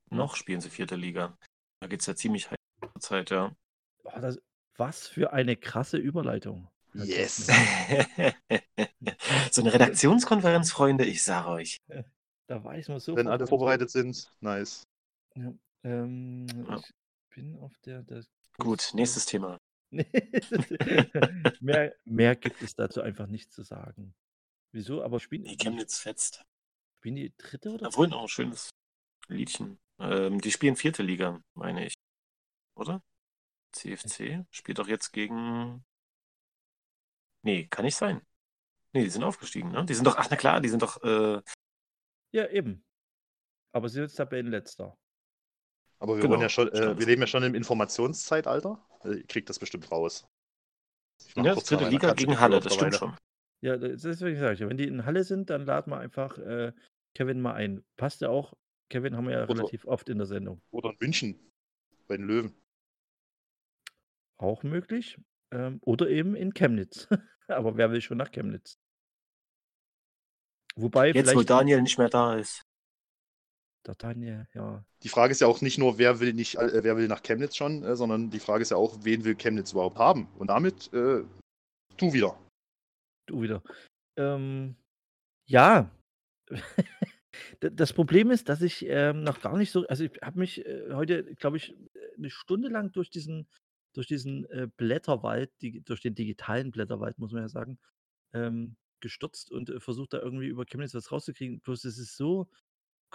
[0.10, 0.36] Noch?
[0.36, 1.38] spielen sie vierte Liga.
[1.82, 2.58] Da geht es ja ziemlich heiß
[2.94, 3.56] zur Zeit, ja.
[4.04, 4.40] Oh, das,
[4.78, 6.70] was für eine krasse Überleitung.
[6.94, 7.48] Das Yes.
[9.52, 11.78] so eine Redaktionskonferenz, Freunde, ich sage euch.
[12.48, 13.16] Da weiß man so.
[13.16, 14.84] Wenn alle vorbereitet sind, nice.
[15.36, 15.52] Ja,
[15.84, 16.78] ähm, Ja.
[16.78, 18.04] Ich bin auf der.
[18.04, 18.24] der
[18.60, 19.58] Gut, nächstes Thema.
[21.62, 24.16] mehr, mehr gibt es dazu einfach nicht zu sagen.
[24.72, 25.04] Wieso?
[25.04, 26.44] Aber spielen, Nee, Chemnitz fetzt.
[27.00, 27.86] spielen die dritte oder?
[27.86, 28.70] Da vorhin auch ein schönes
[29.28, 29.80] Liedchen.
[30.00, 31.94] Ähm, die spielen vierte Liga, meine ich.
[32.76, 33.02] Oder?
[33.72, 35.84] CFC spielt doch jetzt gegen.
[37.44, 38.22] Nee, kann nicht sein.
[38.94, 39.86] Nee, die sind aufgestiegen, ne?
[39.86, 41.42] Die sind doch, ach na klar, die sind doch, äh,
[42.32, 42.84] Ja, eben.
[43.74, 44.98] Aber sie sind jetzt Tabellenletzter.
[46.00, 48.86] Aber wir, Genau, wollen ja schon, äh, wir leben ja schon im Informationszeitalter.
[49.06, 50.28] Äh, Ihr kriegt das bestimmt raus.
[51.26, 53.16] Ich Ja, kurz dritte Liga gegen Halle, das stimmt schon.
[53.62, 54.60] Ja, das ist sage ich.
[54.60, 56.74] Wenn die in Halle sind, dann laden wir einfach äh,
[57.16, 57.84] Kevin mal ein.
[57.98, 58.54] Passt ja auch.
[58.90, 60.62] Kevin haben wir ja Oder- relativ oft in der Sendung.
[60.72, 61.52] Oder in München.
[62.08, 62.54] Bei den Löwen.
[64.38, 65.18] Auch möglich.
[65.52, 67.08] Ähm, oder eben in Chemnitz.
[67.48, 68.78] Aber wer will schon nach Chemnitz?
[70.76, 72.66] Wobei Jetzt, wo Daniel nicht mehr da ist.
[73.88, 74.84] Der Daniel, ja.
[75.04, 77.56] Die Frage ist ja auch nicht nur, wer will nicht, äh, wer will nach Chemnitz
[77.56, 80.28] schon, äh, sondern die Frage ist ja auch, wen will Chemnitz überhaupt haben?
[80.38, 81.24] Und damit äh,
[81.98, 82.38] du wieder.
[83.28, 83.62] Du wieder.
[84.18, 84.76] Ähm,
[85.48, 85.90] ja.
[87.60, 90.94] Das Problem ist, dass ich ähm, noch gar nicht so, also ich habe mich äh,
[90.94, 91.76] heute, glaube ich,
[92.18, 93.48] eine Stunde lang durch diesen,
[93.94, 97.78] durch diesen äh, Blätterwald, die, durch den digitalen Blätterwald, muss man ja sagen,
[98.34, 101.60] ähm, gestürzt und äh, versucht da irgendwie über Chemnitz was rauszukriegen.
[101.60, 102.48] Bloß es ist so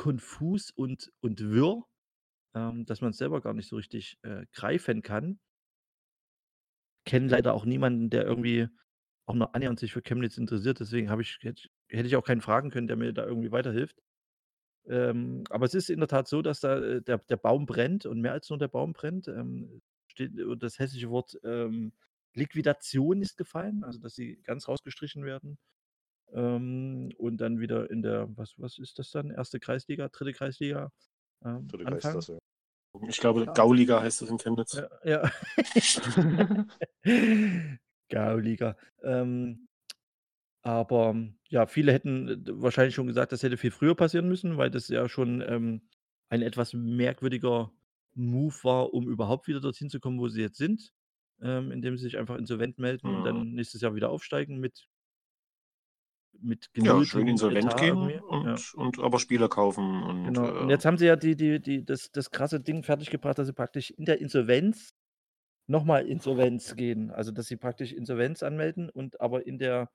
[0.01, 1.85] konfus und, und wirr,
[2.55, 5.39] ähm, dass man es selber gar nicht so richtig äh, greifen kann.
[7.05, 8.69] Kenne leider auch niemanden, der irgendwie
[9.27, 10.81] auch nur annähernd sich für Chemnitz interessiert.
[10.81, 14.03] Deswegen ich, hätte, hätte ich auch keinen fragen können, der mir da irgendwie weiterhilft.
[14.87, 18.07] Ähm, aber es ist in der Tat so, dass da äh, der, der Baum brennt
[18.07, 19.29] und mehr als nur der Baum brennt.
[19.29, 21.93] Ähm, steht, äh, das hessische Wort ähm,
[22.33, 25.59] Liquidation ist gefallen, also dass sie ganz rausgestrichen werden.
[26.33, 29.31] Ähm, und dann wieder in der, was, was ist das dann?
[29.31, 30.91] Erste Kreisliga, dritte Kreisliga
[31.45, 32.15] ähm, Dritte anfangen.
[32.17, 32.39] das, ja.
[33.09, 33.53] Ich glaube, Ja.
[33.53, 34.75] Gauliga heißt das in Chemnitz.
[34.75, 35.31] Ja, ja.
[38.09, 38.77] Gauliga.
[39.03, 39.69] Ähm,
[40.63, 41.17] aber
[41.49, 44.89] ja, viele hätten äh, wahrscheinlich schon gesagt, das hätte viel früher passieren müssen, weil das
[44.89, 45.83] ja schon ähm,
[46.29, 47.73] ein etwas merkwürdiger
[48.15, 50.93] Move war, um überhaupt wieder dorthin zu kommen, wo sie jetzt sind,
[51.41, 53.25] ähm, indem sie sich einfach insolvent melden und Mhm.
[53.25, 54.89] dann nächstes Jahr wieder aufsteigen mit,
[56.33, 58.57] mit Ja, genügendem schön insolvent gehen und, Ja.
[58.75, 60.03] und aber Spieler kaufen.
[60.03, 60.61] Und, Genau.
[60.61, 63.47] Und äh, jetzt haben sie ja die, die, die, das, das krasse Ding fertiggebracht, dass
[63.47, 64.95] sie praktisch in der Insolvenz
[65.69, 67.11] nochmal Insolvenz gehen.
[67.11, 69.91] Also dass sie praktisch Insolvenz anmelden und aber in der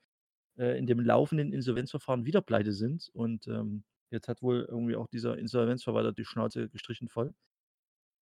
[0.58, 3.10] äh, in dem laufenden Insolvenzverfahren wieder pleite sind.
[3.14, 7.34] Und ähm, jetzt hat wohl irgendwie auch dieser Insolvenzverwalter die Schnauze gestrichen voll.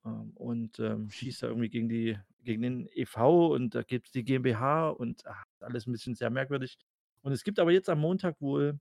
[0.05, 4.11] Ähm, und ähm, schießt da irgendwie gegen die, gegen den EV und da gibt es
[4.11, 6.77] die GmbH und ach, alles ein bisschen sehr merkwürdig.
[7.23, 8.79] Und es gibt aber jetzt am Montag wohl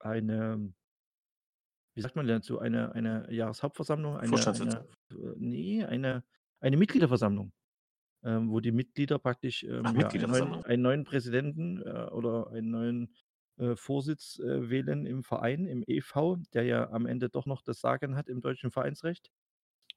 [0.00, 0.72] eine,
[1.94, 4.88] wie sagt man dazu, eine, eine Jahreshauptversammlung, eine, eine,
[5.36, 6.24] nee, eine,
[6.60, 7.52] eine Mitgliederversammlung,
[8.24, 12.50] ähm, wo die Mitglieder praktisch ähm, Ach, ja, einen, neuen, einen neuen Präsidenten äh, oder
[12.50, 13.14] einen neuen
[13.58, 17.80] äh, Vorsitz äh, wählen im Verein, im EV, der ja am Ende doch noch das
[17.80, 19.30] Sagen hat im deutschen Vereinsrecht.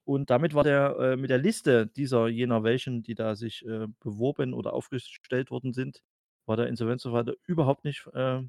[0.04, 3.88] Und damit war der äh, mit der Liste dieser jener welchen, die da sich äh,
[3.98, 6.02] beworben oder aufgestellt worden sind,
[6.48, 8.42] war der Insolvenzverwalter überhaupt nicht äh,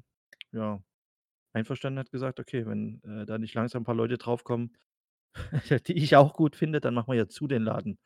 [0.52, 0.82] ja,
[1.52, 4.76] einverstanden, hat gesagt, okay, wenn äh, da nicht langsam ein paar Leute draufkommen,
[5.86, 7.98] die ich auch gut finde, dann machen wir ja zu den Laden.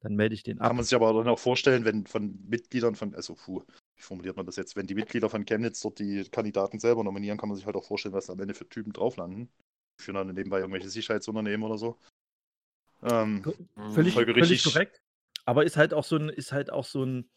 [0.00, 0.68] Dann melde ich den ab.
[0.68, 3.62] Kann man sich aber dann auch vorstellen, wenn von Mitgliedern von, also puh,
[3.96, 7.38] wie formuliert man das jetzt, wenn die Mitglieder von Chemnitz dort die Kandidaten selber nominieren,
[7.38, 9.48] kann man sich halt auch vorstellen, was da am Ende für Typen drauf landen.
[9.98, 11.98] Für dann nebenbei irgendwelche Sicherheitsunternehmen oder so.
[13.02, 13.42] Ähm,
[13.76, 13.92] Mhm.
[13.92, 15.00] Völlig, völlig korrekt.
[15.44, 17.30] Aber ist halt auch so ein, ist halt auch so ein,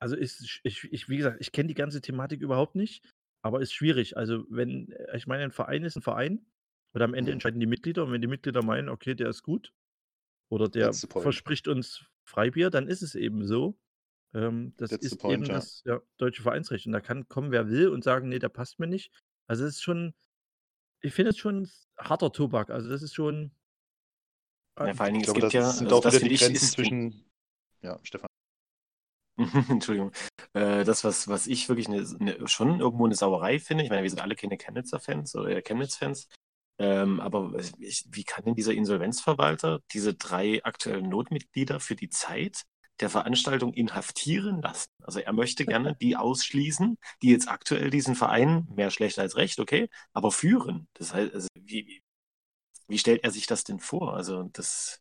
[0.00, 3.04] also ist, ich, ich, wie gesagt, ich kenne die ganze Thematik überhaupt nicht,
[3.42, 4.16] aber ist schwierig.
[4.16, 6.46] Also wenn, äh, ich meine, ein Verein ist ein Verein
[6.94, 7.34] und am Ende Mhm.
[7.34, 9.72] entscheiden die Mitglieder und wenn die Mitglieder meinen, okay, der ist gut
[10.50, 13.78] oder der verspricht uns Freibier, dann ist es eben so.
[14.34, 15.54] Ähm, das That's the ist point, eben ja.
[15.54, 18.78] das ja, deutsche Vereinsrecht und da kann kommen, wer will und sagen, nee, der passt
[18.78, 19.12] mir nicht.
[19.48, 20.14] Also es ist schon,
[21.02, 22.70] ich finde es schon harter Tobak.
[22.70, 23.50] Also das ist schon,
[24.78, 26.28] Ja, vor allen Dingen, ich es gibt das ja, sind also auch das wieder finde
[26.30, 27.24] die ich Grenzen ist, zwischen.
[27.82, 28.29] Ja, Stefan.
[29.68, 30.12] Entschuldigung,
[30.52, 34.02] äh, das, was, was ich wirklich eine, eine, schon irgendwo eine Sauerei finde, ich meine,
[34.02, 36.28] wir sind alle keine Chemnitzer-Fans oder Chemnitz-Fans,
[36.78, 42.64] ähm, aber ich, wie kann denn dieser Insolvenzverwalter diese drei aktuellen Notmitglieder für die Zeit
[43.00, 44.90] der Veranstaltung inhaftieren lassen?
[45.02, 49.58] Also er möchte gerne die ausschließen, die jetzt aktuell diesen Verein, mehr schlecht als recht,
[49.60, 50.88] okay, aber führen.
[50.94, 52.02] Das heißt, also wie,
[52.88, 54.14] wie stellt er sich das denn vor?
[54.14, 55.00] Also das,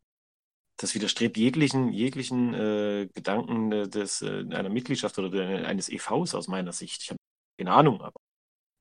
[0.80, 6.34] das widerstrebt jeglichen, jeglichen äh, Gedanken äh, des, äh, einer Mitgliedschaft oder der, eines EVs
[6.36, 7.04] aus meiner Sicht.
[7.04, 7.18] Ich habe
[7.60, 8.20] keine Ahnung, aber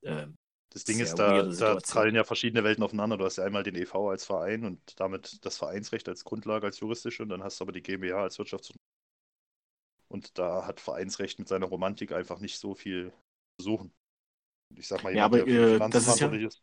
[0.02, 0.26] äh,
[0.70, 3.16] Das Ding ist, da, da prallen ja verschiedene Welten aufeinander.
[3.16, 6.78] Du hast ja einmal den EV als Verein und damit das Vereinsrecht als Grundlage, als
[6.80, 8.72] juristische, und dann hast du aber die GmbH als Wirtschafts-
[10.08, 13.12] und da hat Vereinsrecht mit seiner Romantik einfach nicht so viel
[13.58, 13.92] zu suchen.
[14.76, 16.62] Ich sag mal, Ja, aber, der äh, das ist ja- ist.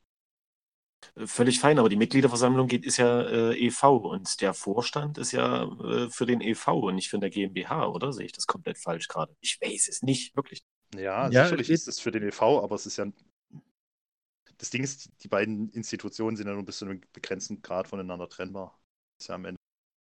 [1.25, 1.79] Völlig fein.
[1.79, 6.25] Aber die Mitgliederversammlung geht, ist ja äh, EV und der Vorstand ist ja äh, für
[6.25, 8.13] den EV und nicht für der GmbH, oder?
[8.13, 9.35] Sehe ich das komplett falsch gerade?
[9.41, 10.63] Ich weiß es nicht, wirklich.
[10.95, 13.05] Ja, Ja, sicherlich ist es für den EV, aber es ist ja.
[14.57, 18.29] Das Ding ist, die beiden Institutionen sind ja nur bis zu einem begrenzten Grad voneinander
[18.29, 18.79] trennbar.
[19.17, 19.59] Das ist ja am Ende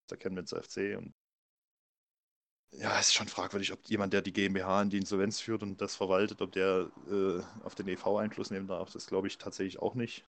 [0.09, 1.13] der Chemnitz FC und
[2.71, 5.95] Ja, ist schon fragwürdig, ob jemand, der die GmbH in die Insolvenz führt und das
[5.95, 8.91] verwaltet, ob der äh, auf den EV Einfluss nehmen darf.
[8.91, 10.25] Das glaube ich tatsächlich auch nicht.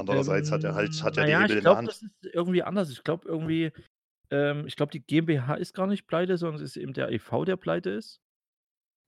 [0.00, 2.00] Andererseits hat er halt hat er die naja, Hebel ich in der glaube, Hand.
[2.00, 2.90] das ist irgendwie anders.
[2.90, 3.72] Ich glaube irgendwie,
[4.30, 7.44] ähm, ich glaube, die GmbH ist gar nicht pleite, sondern es ist eben der e.V.,
[7.44, 8.20] der pleite ist.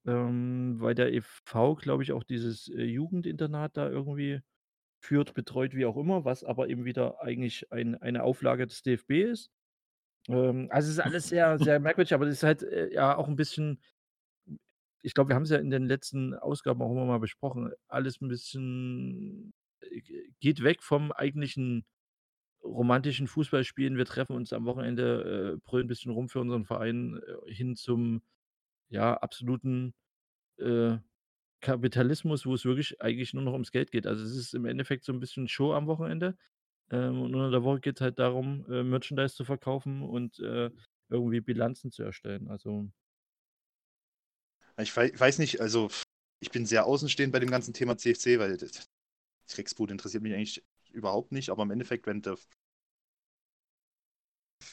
[0.07, 4.41] Ähm, weil der e.V., glaube ich, auch dieses, äh, Jugendinternat da irgendwie
[5.05, 9.25] führt, betreut, wie auch immer, was aber eben wieder eigentlich ein eine Auflage des DFB
[9.25, 9.51] ist.
[10.29, 13.29] Ähm, also, es ist alles sehr, sehr merkwürdig, aber das ist halt, äh, ja auch
[13.29, 13.81] 'n bisschen
[15.03, 18.29] ich glaube, wir haben's ja in den letzten Ausgaben auch immer mal besprochen, alles 'n
[18.29, 19.52] bisschen,
[20.41, 21.85] geht weg vom eigentlichen
[22.65, 23.97] romantischen Fußballspielen.
[23.99, 27.77] Wir treffen uns am Wochenende, äh, brüllen 'n bisschen rum für unseren Verein, äh, hin
[27.77, 28.23] zum,
[28.91, 29.95] ja, absoluten,
[30.59, 30.99] äh,
[31.63, 34.07] Kapitalismus, wo es wirklich eigentlich nur noch ums Geld geht.
[34.09, 36.37] Also, es ist im Endeffekt so 'n bisschen Show am Wochenende.
[36.91, 40.71] Ähm, und unter der Woche geht's halt darum, äh, Merchandise zu verkaufen und, äh,
[41.11, 42.49] irgendwie Bilanzen zu erstellen.
[42.51, 42.91] Also
[44.79, 45.91] Ich wei weiß nicht, also
[46.41, 48.57] ich bin sehr außenstehend bei dem ganzen Thema CFC, weil
[49.55, 52.37] Drecksbude interessiert mich eigentlich überhaupt nicht, aber im Endeffekt, wenn der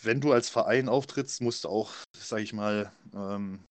[0.04, 3.66] wenn du als Verein auftrittst, musst du auch, sage ich mal, ähm,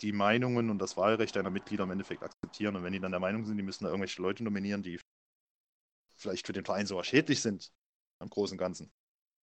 [0.00, 2.76] die Meinungen und das Wahlrecht deiner Mitglieder im Endeffekt akzeptieren.
[2.76, 4.98] Und wenn die dann der Meinung sind, die müssen da irgendwelche Leute nominieren, die
[6.16, 7.72] vielleicht für den Verein sogar schädlich sind,
[8.18, 8.92] am Großen und Ganzen,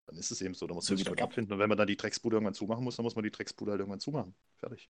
[0.06, 0.66] dann ist es eben so.
[0.66, 1.28] Da muss man sich damit ab.
[1.28, 1.52] abfinden.
[1.52, 3.80] Und wenn man dann die Drecksbude irgendwann zumachen muss, dann muss man die Drecksbude halt
[3.80, 4.34] irgendwann zumachen.
[4.56, 4.88] Fertig.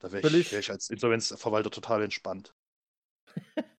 [0.00, 2.52] Da wäre ich, wär ich als Insolvenzverwalter total entspannt.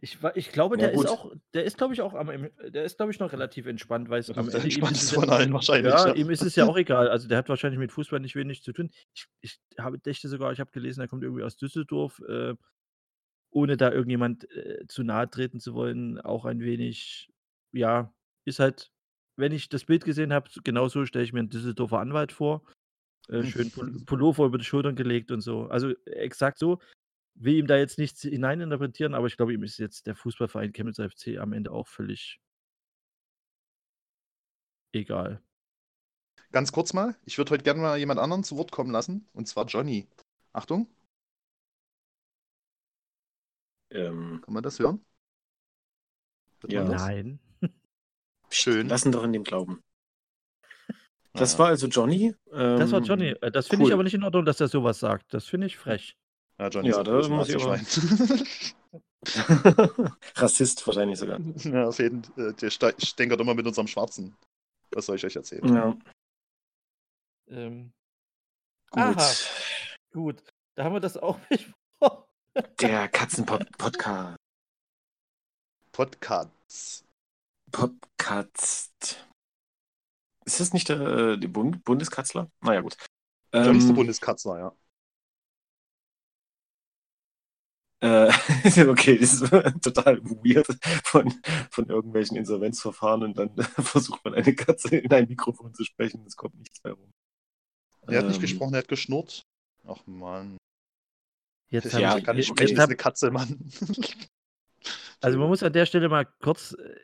[0.00, 2.28] Ich ich glaube, Ja, der ist auch der ist, glaube ich, auch am
[2.68, 5.52] der ist, glaube ich, noch relativ entspannt, weil's Das am Ende entspannteste es von allen
[5.52, 6.14] wahrscheinlich, ja, ja.
[6.14, 7.08] ihm ist es ja auch egal.
[7.08, 8.90] Also, der hat wahrscheinlich mit Fußball nicht wenig zu tun.
[9.14, 12.54] Ich ich habe dächte sogar, ich habe gelesen, er kommt irgendwie aus Düsseldorf, äh,
[13.50, 17.30] ohne da irgendjemand, äh, zu nahe treten zu wollen, auch ein wenig
[17.72, 18.14] ja,
[18.46, 18.90] ist halt
[19.36, 22.64] wenn ich das Bild gesehen habe, genau so stelle ich mir 'n Düsseldorfer Anwalt vor.
[23.30, 25.64] Äh, schön Pul Pullover über die Schultern gelegt und so.
[25.68, 26.80] Also, exakt so.
[27.42, 31.08] Will ihm da jetzt nichts hineininterpretieren, aber ich glaube, ihm ist jetzt der Fußballverein Chemnitzer
[31.08, 32.38] FC am Ende auch völlig
[34.92, 35.42] egal.
[36.52, 39.46] Ganz kurz mal, ich würde heute gerne mal jemand anderen zu Wort kommen lassen, und
[39.48, 40.06] zwar Johnny.
[40.52, 40.86] Achtung,
[43.92, 45.04] Ähm, kann man das hören?
[46.60, 46.82] Hört Ja.
[46.82, 47.02] man das?
[47.02, 47.40] Nein.
[48.50, 48.88] Schön.
[48.88, 49.82] lassen doch in dem Glauben.
[51.32, 51.58] Das Ah.
[51.60, 52.34] war also Johnny.
[52.50, 53.28] Das war Ähm, Johnny.
[53.40, 53.94] Äh, das finde ich cool.
[53.94, 55.32] aber nicht in Ordnung, dass er so was sagt.
[55.32, 56.16] Das finde ich frech.
[56.60, 57.80] Ja, Johnny Ja, da muss ich aber-.
[60.36, 61.38] Rassist wahrscheinlich sogar.
[61.40, 62.52] ja, auf jeden Fall.
[62.54, 64.34] Der ste- stänkert immer mit unserem Schwarzen.
[64.92, 65.74] Was soll ich euch erzählen?
[65.74, 65.96] Ja,
[67.48, 67.92] Ähm,
[68.90, 69.02] gut.
[69.02, 69.32] Aha.
[70.12, 70.42] gut.
[70.74, 72.24] Da haben wir das auch besprochen.
[72.80, 74.36] Der Katzenpodcast.
[75.92, 77.04] Podcasts.
[77.72, 79.26] Podcast.
[80.44, 82.50] Ist das nicht der, äh, der Bund Bundeskatzler?
[82.60, 82.96] Naja, gut.
[83.52, 84.72] Johnny ist der Ähm, Bundeskatzler, ja.
[88.00, 88.28] Äh,
[88.88, 89.50] okay, das ist
[89.82, 90.66] total weird
[91.04, 91.32] von,
[91.70, 96.36] von irgendwelchen Insolvenzverfahren und dann versucht man eine Katze in ein Mikrofon zu sprechen, es
[96.36, 97.12] kommt nichts mehr rum.
[98.06, 99.42] Er hat nicht Ähm, gesprochen, er hat geschnurrt.
[99.86, 100.56] Ach man.
[101.68, 103.70] Jetzt Ja, ich, kann nicht sprechen, ist eine Katze, Mann.
[105.20, 107.00] also man muss an der Stelle mal kurz, äh,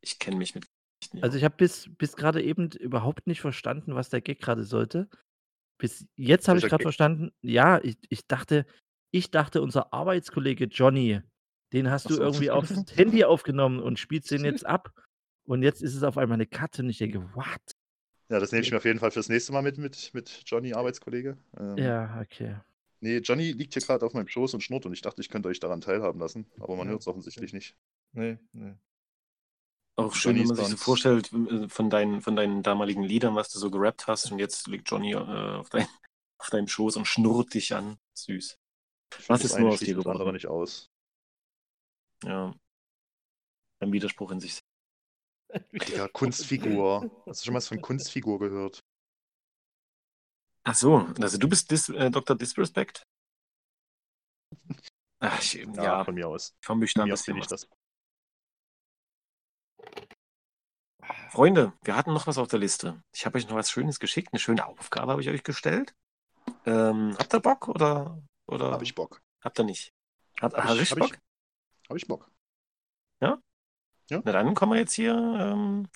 [0.00, 0.64] Ich kenne mich mit
[1.12, 4.64] nicht also ich habe bis, bis gerade eben überhaupt nicht verstanden, was der Gag gerade
[4.64, 5.08] sollte.
[5.78, 8.66] Bis jetzt habe ich gerade verstanden, ja, ich, ich dachte,
[9.10, 11.20] ich dachte, unser Arbeitskollege Johnny,
[11.72, 12.22] den hast du so.
[12.22, 14.92] irgendwie aufs Handy aufgenommen und spielst den jetzt ab.
[15.44, 17.74] Und jetzt ist es auf einmal eine Katze und ich denke, what?
[18.28, 20.72] Ja, das nehme ich mir auf jeden Fall fürs nächste Mal mit, mit, mit Johnny,
[20.72, 21.36] Arbeitskollege.
[21.58, 22.56] Ähm, Ja, okay.
[23.00, 25.48] Nee, Johnny liegt hier gerade auf meinem Schoß und schnurrt und ich dachte, ich könnte
[25.48, 26.46] euch daran teilhaben lassen.
[26.60, 26.92] Aber man Ja.
[26.92, 27.74] hört es offensichtlich nicht.
[28.12, 28.74] Nee, nee.
[29.96, 33.34] Auch schön, Johnny wenn man sich so vorstellt, äh, von deinen, von deinen damaligen Liedern,
[33.34, 35.86] was du so gerappt hast, und jetzt liegt Johnny äh, auf, dein,
[36.38, 37.96] auf deinem Schoß und schnurrt dich an.
[38.14, 38.56] Süß.
[39.10, 40.32] Was Das ist nur aus dir das geworden?
[40.32, 40.90] nicht aus.
[42.24, 42.54] Ja.
[43.80, 44.60] Ein Widerspruch in sich.
[45.72, 47.10] Digga, Kunstfigur.
[47.26, 48.80] Hast du schon mal was von Kunstfigur gehört?
[50.64, 52.36] Ach so, also du bist Dis äh, Dr.
[52.36, 53.02] Disrespect?
[55.20, 56.54] Ach, ich, ja, Ja, von mir aus.
[56.62, 57.48] Von mir bin ich was.
[57.48, 57.68] das.
[61.30, 63.02] Freunde, wir hatten noch was auf der Liste.
[63.12, 64.32] Ich habe euch noch was Schönes geschickt.
[64.32, 65.94] Eine schöne Aufgabe habe ich euch gestellt.
[66.66, 69.22] Ähm, habt ihr Bock oder, oder Hab ich Bock.
[69.40, 69.92] habt ihr nicht?
[70.40, 71.18] Hat, Hab hat ich- ich hab Bock?
[71.88, 72.30] Hab ich Bock.
[74.12, 75.12] Na dann kommen wir jetzt hier.
[75.14, 75.86] Ähm,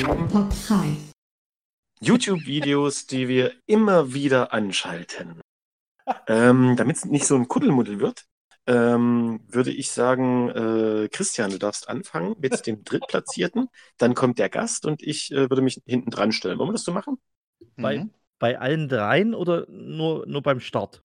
[0.00, 0.96] Top 3.
[2.00, 5.40] YouTube-Videos, die wir immer wieder anschalten.
[6.26, 8.24] ähm, Damit es nicht so ein Kuddelmuddel wird,
[8.66, 13.68] ähm, würde ich sagen, äh, Christian, du darfst anfangen mit dem Drittplatzierten.
[13.98, 16.58] Dann kommt der Gast und ich äh, würde mich hinten dran stellen.
[16.58, 17.18] Wollen wir das so machen?
[17.76, 17.82] Mhm.
[17.82, 18.06] bei
[18.38, 21.02] allen dreien oder nur, nur beim Start?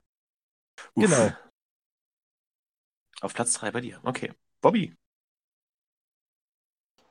[0.96, 1.32] Genau.
[3.22, 4.00] Auf Platz 3 bei dir.
[4.04, 4.34] Okay.
[4.62, 4.96] Bobby.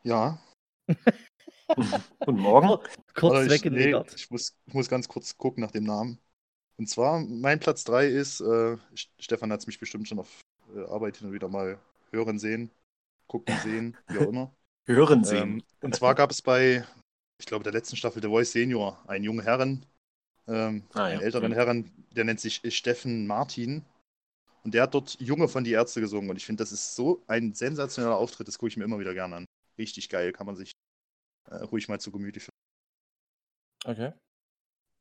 [0.02, 0.38] Ja,
[2.24, 2.68] Guten Morgen.
[3.14, 6.18] Kurz Warte, ich, nee, ich, muss, ich muss ganz kurz gucken nach dem Namen.
[6.76, 8.44] Und zwar, mein Platz 3 ist, äh,
[8.94, 10.40] St- Stefan hat es mich bestimmt schon auf
[10.74, 11.78] äh, Arbeit hin und wieder mal
[12.12, 12.70] hören sehen,
[13.28, 14.54] gucken sehen, wie auch immer.
[14.86, 15.56] Hören sehen.
[15.56, 16.84] Ähm, und zwar gab es bei,
[17.38, 19.86] ich glaube, der letzten Staffel The Voice Senior einen jungen Herren,
[20.48, 21.20] ähm, Ah, ja.
[21.20, 21.54] einen älteren Mhm.
[21.54, 23.84] Herren, der nennt sich Steffen Martin.
[24.64, 26.30] Und der hat dort Junge von die Ärzte gesungen.
[26.30, 29.14] Und ich finde, das ist so ein sensationeller Auftritt, das gucke ich mir immer wieder
[29.14, 29.46] gerne an.
[29.78, 30.72] Richtig geil, kann man sich
[31.50, 32.50] äh, ruhig mal zu Gemüte führen.
[33.86, 34.12] Okay.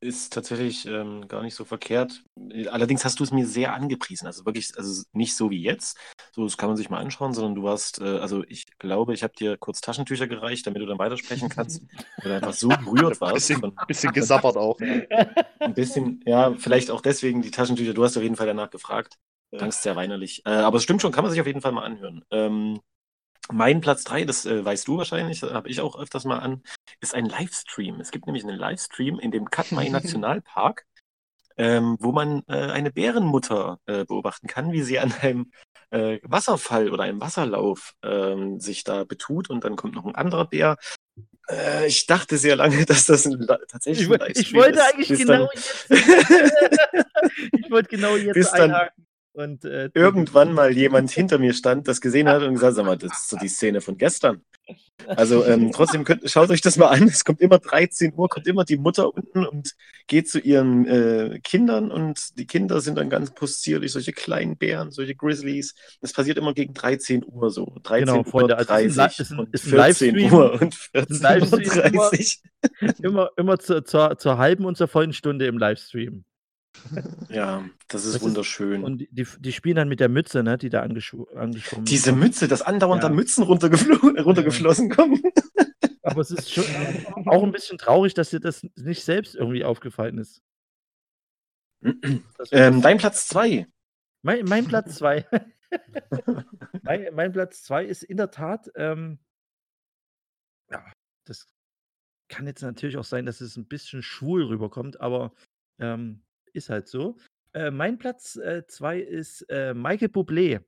[0.02, 2.24] Ist tatsächlich ähm, gar nicht so verkehrt.
[2.72, 4.28] Allerdings hast du es mir sehr angepriesen.
[4.28, 5.98] Also wirklich, also nicht so wie jetzt.
[6.32, 9.24] So, das kann man sich mal anschauen, sondern du warst, äh, also ich glaube, ich
[9.24, 11.82] habe dir kurz Taschentücher gereicht, damit du dann weitersprechen kannst.
[12.18, 13.34] Weil du einfach so berührt warst.
[13.34, 14.80] Bisschen, Von, bisschen gesabbert auch.
[15.60, 17.94] ein bisschen, ja, vielleicht auch deswegen die Taschentücher.
[17.94, 19.18] Du hast auf jeden Fall danach gefragt.
[19.58, 20.44] Klangst sehr weinerlich.
[20.46, 22.24] Äh, aber es stimmt schon, kann man sich auf jeden Fall mal anhören.
[22.32, 22.80] Ähm,
[23.52, 26.62] mein Platz 3, das äh, weißt du wahrscheinlich, habe ich auch öfters mal an,
[27.02, 28.00] ist ein Livestream.
[28.00, 30.86] Es gibt nämlich einen Livestream in dem Katmai Nationalpark,
[31.58, 35.52] ähm, wo man äh, eine Bärenmutter äh, beobachten kann, wie sie an einem
[35.92, 40.46] äh, Wasserfall oder einem Wasserlauf ähm, sich da betut und dann kommt noch ein anderer
[40.46, 40.78] Bär.
[41.50, 44.94] Äh, ich dachte sehr lange, dass das ein, tatsächlich Ich, ein Livestream ich wollte ist,
[44.94, 45.86] eigentlich genau dann- jetzt.
[47.54, 49.06] ich wollte genau jetzt Bis dann einhaken.
[49.40, 52.98] Und, äh, irgendwann mal jemand hinter mir stand, das gesehen hat und gesagt, sag mal,
[52.98, 54.42] das ist so die Szene von gestern.
[55.08, 57.04] Also ähm, trotzdem könnt, schaut euch das mal an.
[57.08, 59.76] Es kommt immer 13 Uhr, kommt immer die Mutter unten und
[60.08, 64.92] geht zu ihren äh, Kindern und die Kinder sind dann ganz possierlich, solche kleinen Bären,
[64.92, 65.74] solche Grizzlies.
[66.02, 67.78] Das passiert immer gegen 13 Uhr so.
[67.84, 69.78] 13 Genau, Freunde, Uhr also es ist ein 30 ist ein- und ist ein 14
[69.78, 70.34] Livestream.
[70.34, 72.42] Uhr und ist ein 14 Uhr Livestream, immer- 30.
[73.02, 76.26] immer, immer zur, zur, zur halben und zur vollen Stunde im Livestream.
[77.30, 78.84] Ja, das ist Das ist- wunderschön.
[78.84, 82.12] Und die, die spielen dann mit der Mütze, ne, die da angeschw angeschwommen Diese.
[82.14, 83.10] Mütze, dass andauernd Ja.
[83.10, 85.22] da Mützen runtergeflo runtergeflossen kommen.
[86.04, 86.66] Aber es ist schon
[87.28, 90.42] auch ein bisschen traurig, dass dir das nicht selbst irgendwie aufgefallen ist.
[92.52, 93.68] Ähm, dein Platz 2.
[94.22, 95.26] mein, mein Platz 2.
[96.84, 99.20] mein, mein Platz 2 ist in der Tat, ähm,
[100.72, 100.84] ja,
[101.26, 101.48] das
[102.28, 105.34] kann jetzt natürlich auch sein, dass es ein bisschen schwul rüberkommt, aber
[105.80, 106.22] ähm,
[106.54, 107.18] ist halt so.
[107.54, 110.62] Äh, mein Platz 2 ist äh, Michael Bublé.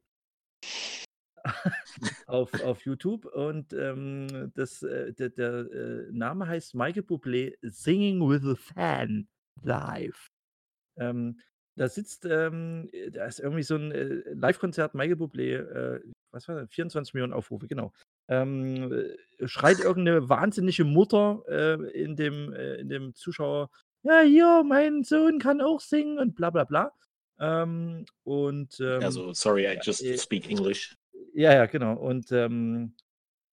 [2.27, 8.19] auf, auf YouTube und ähm, das, äh, der, der äh, Name heißt Michael Bublé Singing
[8.27, 9.27] with a Fan
[9.63, 10.27] live.
[10.97, 11.39] Ähm,
[11.77, 16.01] da sitzt, ähm, äh, da ist irgendwie so ein äh, Live-Konzert, Michael Bublé, äh,
[16.31, 16.69] was war das?
[16.69, 17.93] 24 Millionen Aufrufe, genau.
[18.29, 23.69] Ähm, äh, schreit irgendeine wahnsinnige Mutter äh, in, dem, äh, in dem Zuschauer,
[24.03, 26.91] ja, hier, mein Sohn kann auch singen und bla bla bla.
[27.39, 30.95] Ähm, und ähm, Also, sorry, I just äh, speak English.
[31.33, 31.95] ja, ja, genau.
[31.95, 32.95] Und ähm,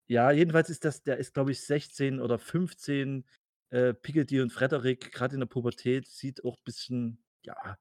[0.09, 3.25] Ja, jedenfalls ist das, der ist, glaube ich, 16 oder 15.
[3.71, 7.77] Äh, Pickledy und Frederik, gerade in der Pubertät, sieht auch ein bisschen, ja,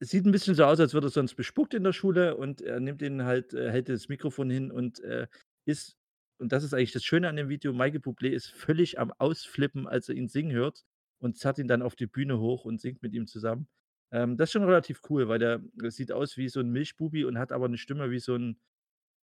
[0.00, 2.80] sieht ein bisschen so aus, als würde er sonst bespuckt in der Schule und er
[2.80, 5.28] nimmt ihn halt, äh, hält das Mikrofon hin und äh,
[5.64, 5.96] ist,
[6.38, 9.86] und das ist eigentlich das Schöne an dem Video, Michael Bublé ist völlig am Ausflippen,
[9.86, 10.84] als er ihn singen hört
[11.24, 13.66] und zerrt ihn dann auf die Bühne hoch und singt mit ihm zusammen.
[14.12, 15.60] Ähm, das ist schon relativ cool, weil der,
[15.90, 18.60] sieht aus wie so ein Milchbubi und hat aber eine Stimme wie so ein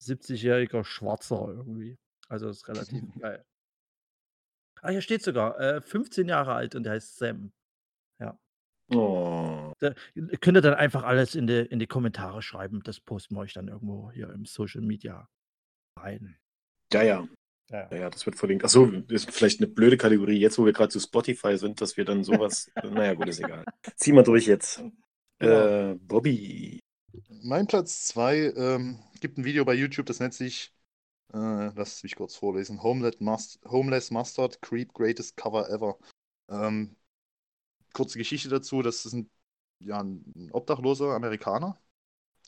[0.02, 1.98] 70-jähriger Schwarzer irgendwie.
[2.28, 3.46] Also das ist relativ geil.
[4.82, 7.54] Ah, hier steht sogar, äh, 15 Jahre alt und der heißt Sam.
[8.20, 8.40] Ja.
[8.90, 9.74] Oh.
[9.80, 9.94] Da
[10.42, 12.82] könnt ihr dann einfach alles in die, in die Kommentare schreiben.
[12.84, 15.30] Das posten wir euch dann irgendwo hier im Social Media
[15.98, 16.38] rein.
[16.92, 17.28] Ja, ja.
[17.72, 17.88] Ja.
[17.96, 18.66] Ja, das wird verlinkt.
[18.66, 22.04] Achso, ist vielleicht eine blöde Kategorie, jetzt wo wir gerade zu Spotify sind, dass wir
[22.04, 22.70] dann sowas.
[22.84, 23.64] naja, gut, ist egal.
[23.96, 24.84] Zieh mal durch jetzt.
[25.40, 25.92] Genau.
[25.92, 26.80] Äh, Bobby.
[27.44, 30.74] Mein Platz 2 ähm, gibt ein Video bei YouTube, das nennt sich,
[31.34, 35.98] äh, lass mich kurz vorlesen, Homeless, Must Homeless Mustard Creep Greatest Cover Ever.
[36.50, 36.96] Ähm,
[37.94, 39.30] kurze Geschichte dazu, das ist ein,
[39.80, 41.78] ja, ein obdachloser Amerikaner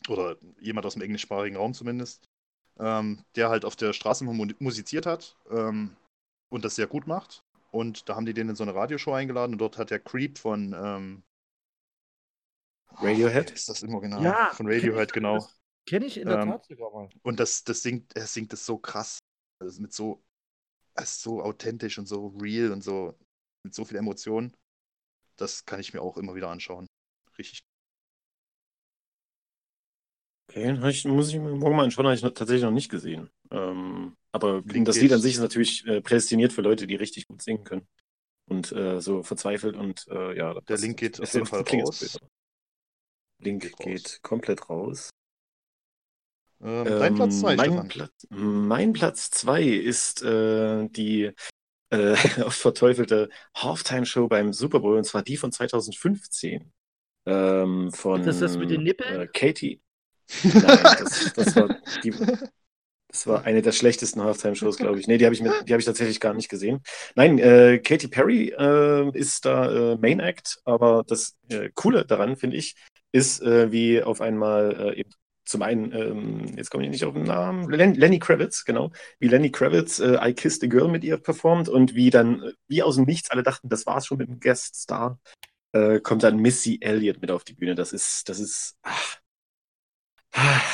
[0.10, 2.30] oder jemand aus dem englischsprachigen Raum zumindest,
[2.80, 5.96] ähm, der halt auf der Straße mu- musiziert hat ähm,
[6.50, 7.44] und das sehr gut macht.
[7.72, 10.38] Und da haben die den in so eine Radioshow eingeladen und dort hat der Creep
[10.38, 11.24] von ähm,
[13.02, 13.52] Radiohead?
[13.52, 14.22] Ist das immer genau?
[14.22, 15.40] Ja, von kenn Radiohead, sogar, genau.
[15.40, 17.10] das Kenne ich in der Ähm, Tat sogar mal.
[17.24, 19.20] Und das, das singt, er singt es so krass.
[19.60, 20.24] Also mit so,
[21.06, 23.18] so authentisch und so real und so,
[23.64, 24.56] mit so viel Emotion.
[25.38, 26.88] Das kann ich mir auch immer wieder anschauen.
[27.38, 27.64] Richtig.
[30.56, 33.30] Okay, ich, muss ich mir morgen mal anschauen, habe ich noch, tatsächlich noch nicht gesehen.
[33.50, 35.00] Ähm, aber Link das.
[35.00, 37.88] Lied an sich ist natürlich äh, prädestiniert für Leute, die richtig gut singen können.
[38.50, 40.54] Und äh, so verzweifelt und äh, ja.
[40.62, 42.18] Der Link geht auf ist- jeden Fall klingt raus.
[43.40, 44.20] Link Geht geht, raus.
[44.22, 45.10] komplett raus.
[46.62, 47.88] Ähm, dein Platz 2, mein, Stefan.
[47.88, 51.32] Platz, mein Platz 2 ist äh, die
[51.90, 56.72] äh, oft verteufelte Halftime-Show beim Super Bowl, und zwar die von 2015.
[57.26, 59.22] Ähm, von Ist das das mit den Nippeln?
[59.22, 59.82] Äh, Katie.
[60.44, 62.14] Nein, das, das, war die,
[63.08, 65.08] das war eine der schlechtesten Halftime-Shows, glaube ich.
[65.08, 66.82] Nee, die habe ich, hab ich tatsächlich gar nicht gesehen.
[67.16, 72.36] Nein, äh, Katy Perry äh, ist da äh, Main Act, aber das äh, Coole daran,
[72.38, 72.76] finde ich,
[73.12, 75.12] ist, äh, wie auf einmal äh, eben
[75.46, 79.28] zum einen, ähm, jetzt komme ich nicht auf den Namen, Len Lenny Kravitz, genau, wie
[79.28, 82.82] Lenny Kravitz äh, I Kissed a Girl mit ihr performt und wie dann, äh, wie
[82.82, 85.20] aus dem Nichts, alle dachten, das war's schon mit dem Guest Star,
[85.74, 87.76] äh, kommt dann Missy Elliott mit auf die Bühne.
[87.76, 89.18] Das ist, das ist, ach,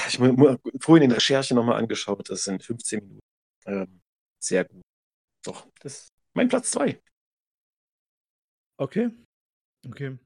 [0.07, 3.19] ich mu- vorhin in der Recherche nochmal angeschaut, das sind 15 Minuten.
[3.65, 4.01] Ähm,
[4.41, 4.81] sehr gut.
[5.45, 7.01] Doch, das ist mein Platz 2.
[8.77, 9.09] Okay.
[9.87, 10.17] Okay.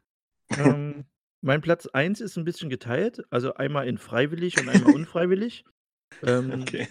[0.57, 1.05] ähm,
[1.41, 3.23] mein Platz 1 ist ein bisschen geteilt.
[3.29, 5.65] Also einmal in freiwillig und einmal unfreiwillig.
[6.21, 6.87] Ähm, Okay.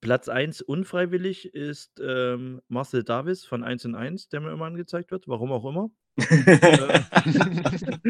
[0.00, 5.10] Platz 1 unfreiwillig ist ähm, Marcel Davis von 1 und 1, der mir immer angezeigt
[5.10, 5.90] wird, warum auch immer.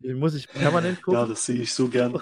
[0.00, 1.20] Den muss ich permanent gucken.
[1.20, 2.20] ja, das sehe ich so gern.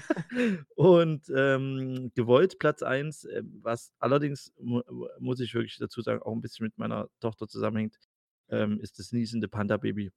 [0.76, 4.82] Und ähm, gewollt Platz 1, äh, was allerdings, mu
[5.18, 7.96] muss ich wirklich dazu sagen, auch ein bisschen mit meiner Tochter zusammenhängt,
[8.50, 10.12] ähm, ist das niesende Panda-Baby.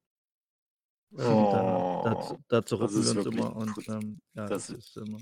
[1.12, 5.18] Dazu, Oh, dazu das rufen wir uns immer und ähm, ja, Das das, ist immer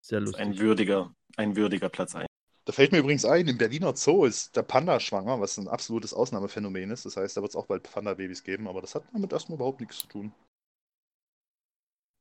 [0.00, 0.40] sehr lustig.
[0.40, 2.27] ein würdiger, ein würdiger Platz 1.
[2.68, 6.12] Da fällt mir übrigens ein, im Berliner Zoo ist der Panda schwanger, was ein absolutes
[6.12, 7.06] Ausnahmephänomen ist.
[7.06, 9.80] Das heißt, da wird es auch bald Panda-Babys geben, aber das hat damit erstmal überhaupt
[9.80, 10.34] nichts zu tun.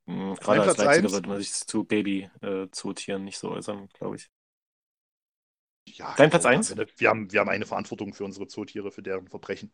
[0.06, 3.90] Mhm, Mein Gerade als Platz Leipziger eins- sollte man sich zu Baby-Zootieren nicht so äußern,
[3.90, 4.30] glaube ich.
[5.90, 6.78] Ja, Dein Platz komm, eins?
[6.78, 9.74] wir- Wir haben, wir haben eine Verantwortung für unsere Zootiere, für deren Verbrechen.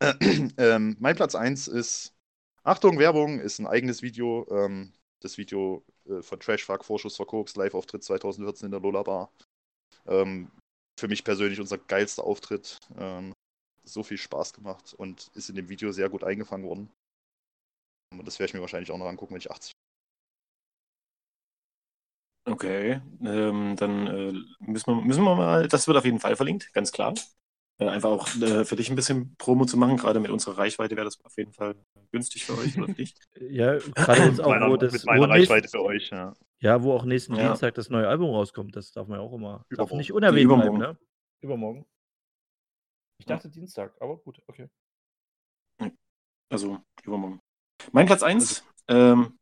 [0.58, 2.16] ähm, mein Platz 1 ist,
[2.64, 4.44] Achtung, Werbung, ist ein eigenes Video.
[4.50, 9.32] Ähm, das Video äh, von Trashfuck, Vorschuss verkokst, Live-Auftritt 2014 in der Lola Bar.
[10.06, 10.50] Ähm,
[10.98, 12.78] für mich persönlich unser geilster Auftritt.
[12.98, 13.32] Ähm,
[13.84, 16.90] so viel Spaß gemacht und ist in dem Video sehr gut eingefangen worden.
[18.12, 19.72] Und das werde ich mir wahrscheinlich auch noch angucken, wenn ich 80
[22.46, 26.72] Okay, ähm, dann äh, müssen, wir, müssen wir mal, das wird auf jeden Fall verlinkt,
[26.72, 27.14] ganz klar.
[27.78, 30.96] Äh, einfach auch äh, für dich ein bisschen Promo zu machen, gerade mit unserer Reichweite
[30.96, 31.76] wäre das auf jeden Fall
[32.10, 33.14] günstig für euch oder für dich.
[33.38, 36.10] Ja, gerade jetzt auch, meiner, wo das mit meiner Reichweite für euch.
[36.10, 36.34] Ja.
[36.60, 37.48] Ja, wo auch nächsten Ja.
[37.48, 39.64] Dienstag das neue Album rauskommt, das darf man ja auch immer.
[39.70, 40.78] Darf nicht unerwähnt bleiben, Übermorgen.
[40.78, 40.98] ne?
[41.40, 41.86] Übermorgen.
[43.18, 44.68] Ich dachte Dienstag, aber gut, okay.
[46.50, 47.40] Also übermorgen.
[47.92, 49.38] Mein Platz 1, ähm,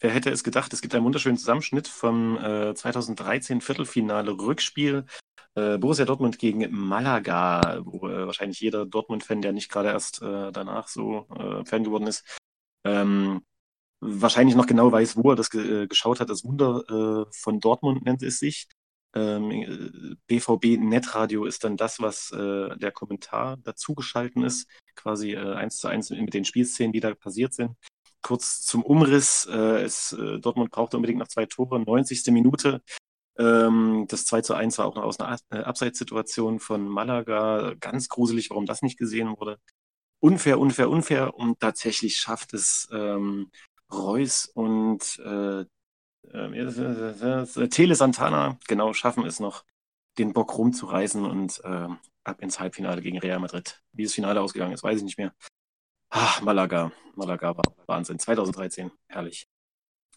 [0.00, 5.04] wer hätte es gedacht, es gibt einen wunderschönen Zusammenschnitt vom äh, 2013 Viertelfinale Rückspiel
[5.54, 10.52] äh, Borussia Dortmund gegen Malaga, wo äh, wahrscheinlich jeder Dortmund-Fan, der nicht gerade erst äh,
[10.52, 12.24] danach so äh, Fan geworden ist,
[12.84, 13.44] ähm,
[14.06, 16.30] wahrscheinlich noch genau weiß, wo er das ge äh, geschaut hat.
[16.30, 18.68] Das Wunder äh, von Dortmund nennt es sich.
[19.14, 25.54] Ähm, äh, BVB Netradio ist dann das, was äh, der Kommentar dazugeschalten ist, quasi äh,
[25.54, 27.72] eins zu eins mit den Spielszenen, die da passiert sind.
[28.22, 32.32] Kurz zum Umriss, äh, es, äh, Dortmund brauchte unbedingt noch zwei Tore, 90.
[32.32, 32.82] Minute.
[33.38, 37.74] Ähm, das 2 zu 1 war auch noch aus einer Ab- äh, Abseitssituation von Malaga.
[37.80, 39.58] Ganz gruselig, warum das nicht gesehen wurde.
[40.20, 41.34] Unfair, unfair, unfair.
[41.34, 43.50] Und tatsächlich schafft es ähm,
[43.92, 45.64] Reus und äh,
[46.32, 49.64] äh, Tele Santana, genau, schaffen es noch,
[50.18, 51.88] den Bock rumzureißen und äh,
[52.24, 53.82] ab ins Halbfinale gegen Real Madrid.
[53.92, 55.34] Wie das Finale ausgegangen ist, weiß ich nicht mehr.
[56.10, 56.92] Ach, Malaga.
[57.14, 58.18] Malaga war Wahnsinn.
[58.18, 59.48] 2013, herrlich.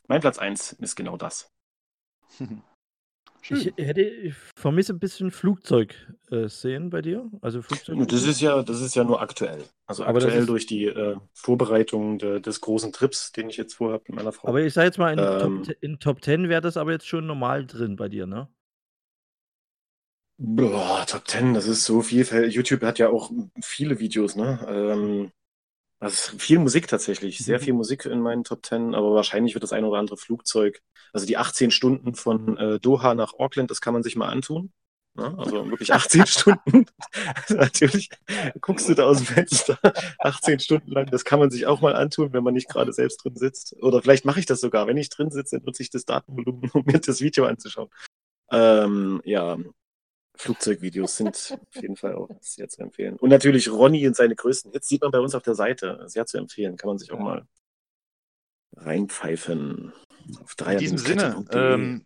[0.08, 1.52] Mein Platz 1 ist genau das.
[3.42, 7.30] Ich hätte, ich vermisse ein bisschen Flugzeug-Szenen bei dir.
[7.42, 8.08] Also Flugzeug.
[8.08, 9.64] Das ist ja, das ist ja nur aktuell.
[9.88, 14.04] Also Aber aktuell durch die äh, Vorbereitung de, des großen Trips, den ich jetzt vorhabe
[14.08, 14.50] mit meiner Frau.
[14.50, 15.64] Aber ich sage jetzt mal, in, Ähm.
[15.64, 18.50] Top, in Top 10 wäre das aber jetzt schon normal drin bei dir, ne?
[20.38, 22.56] Boah, Top 10, das ist so vielfältig.
[22.56, 23.32] YouTube hat ja auch
[23.62, 24.66] viele Videos, ne?
[24.70, 25.32] Ähm,
[26.00, 27.64] also viel Musik tatsächlich, sehr Mhm.
[27.64, 30.82] viel Musik in meinen Top 10, aber wahrscheinlich wird das ein oder andere Flugzeug,
[31.14, 34.72] also die 18 Stunden von äh, Doha nach Auckland, das kann man sich mal antun.
[35.16, 35.36] Ne?
[35.38, 36.86] Also wirklich 18 Stunden.
[37.36, 38.10] Also natürlich
[38.62, 39.80] guckst du da aus dem Fenster
[40.20, 43.24] 18 Stunden lang, das kann man sich auch mal antun, wenn man nicht gerade selbst
[43.24, 43.76] drin sitzt.
[43.82, 46.84] Oder vielleicht mache ich das sogar, wenn ich drin sitze, nutze ich das Datenvolumen, um
[46.86, 47.90] mir das Video anzuschauen.
[48.52, 49.58] Ähm, ja,
[50.40, 53.18] Flugzeugvideos sind auf jeden Fall auch sehr zu empfehlen.
[53.18, 56.02] Und natürlich Ronny und seine größten Hits sieht man bei uns auf der Seite.
[56.08, 56.78] Sehr zu empfehlen.
[56.78, 57.46] Kann man sich auch mal
[58.76, 59.92] reinpfeifen.
[60.42, 62.06] Auf In diesem Sinne, ähm,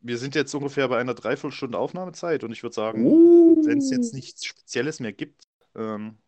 [0.00, 3.64] wir sind jetzt ungefähr bei einer Dreiviertelstunde Aufnahmezeit und ich würde sagen, Uh.
[3.64, 6.18] wenn es jetzt nichts Spezielles mehr gibt, ähm,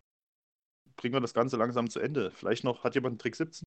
[0.96, 2.30] bringen wir das Ganze langsam zu Ende.
[2.30, 3.64] Vielleicht noch, hat jemand einen Trick 17?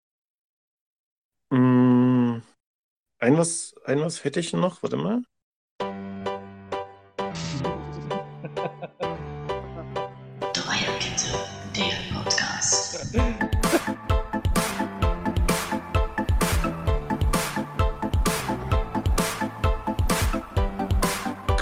[1.52, 2.42] Mm,
[3.20, 4.82] ein, was, ein was hätte ich noch.
[4.82, 5.22] Warte mal.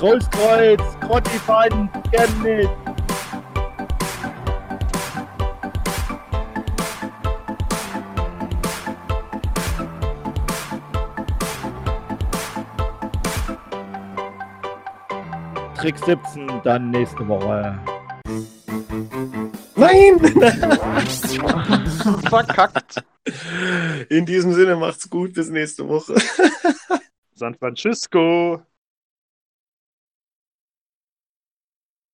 [0.03, 2.67] Kreuzkreuz, Grottifan, Chemnitz.
[15.77, 17.79] Trick 17, dann nächste Woche.
[19.77, 20.19] Nein!
[22.29, 23.01] Verkackt!
[24.09, 25.33] In diesem Sinne macht's gut.
[25.33, 26.15] Bis nächste Woche.
[27.35, 28.61] San Francisco!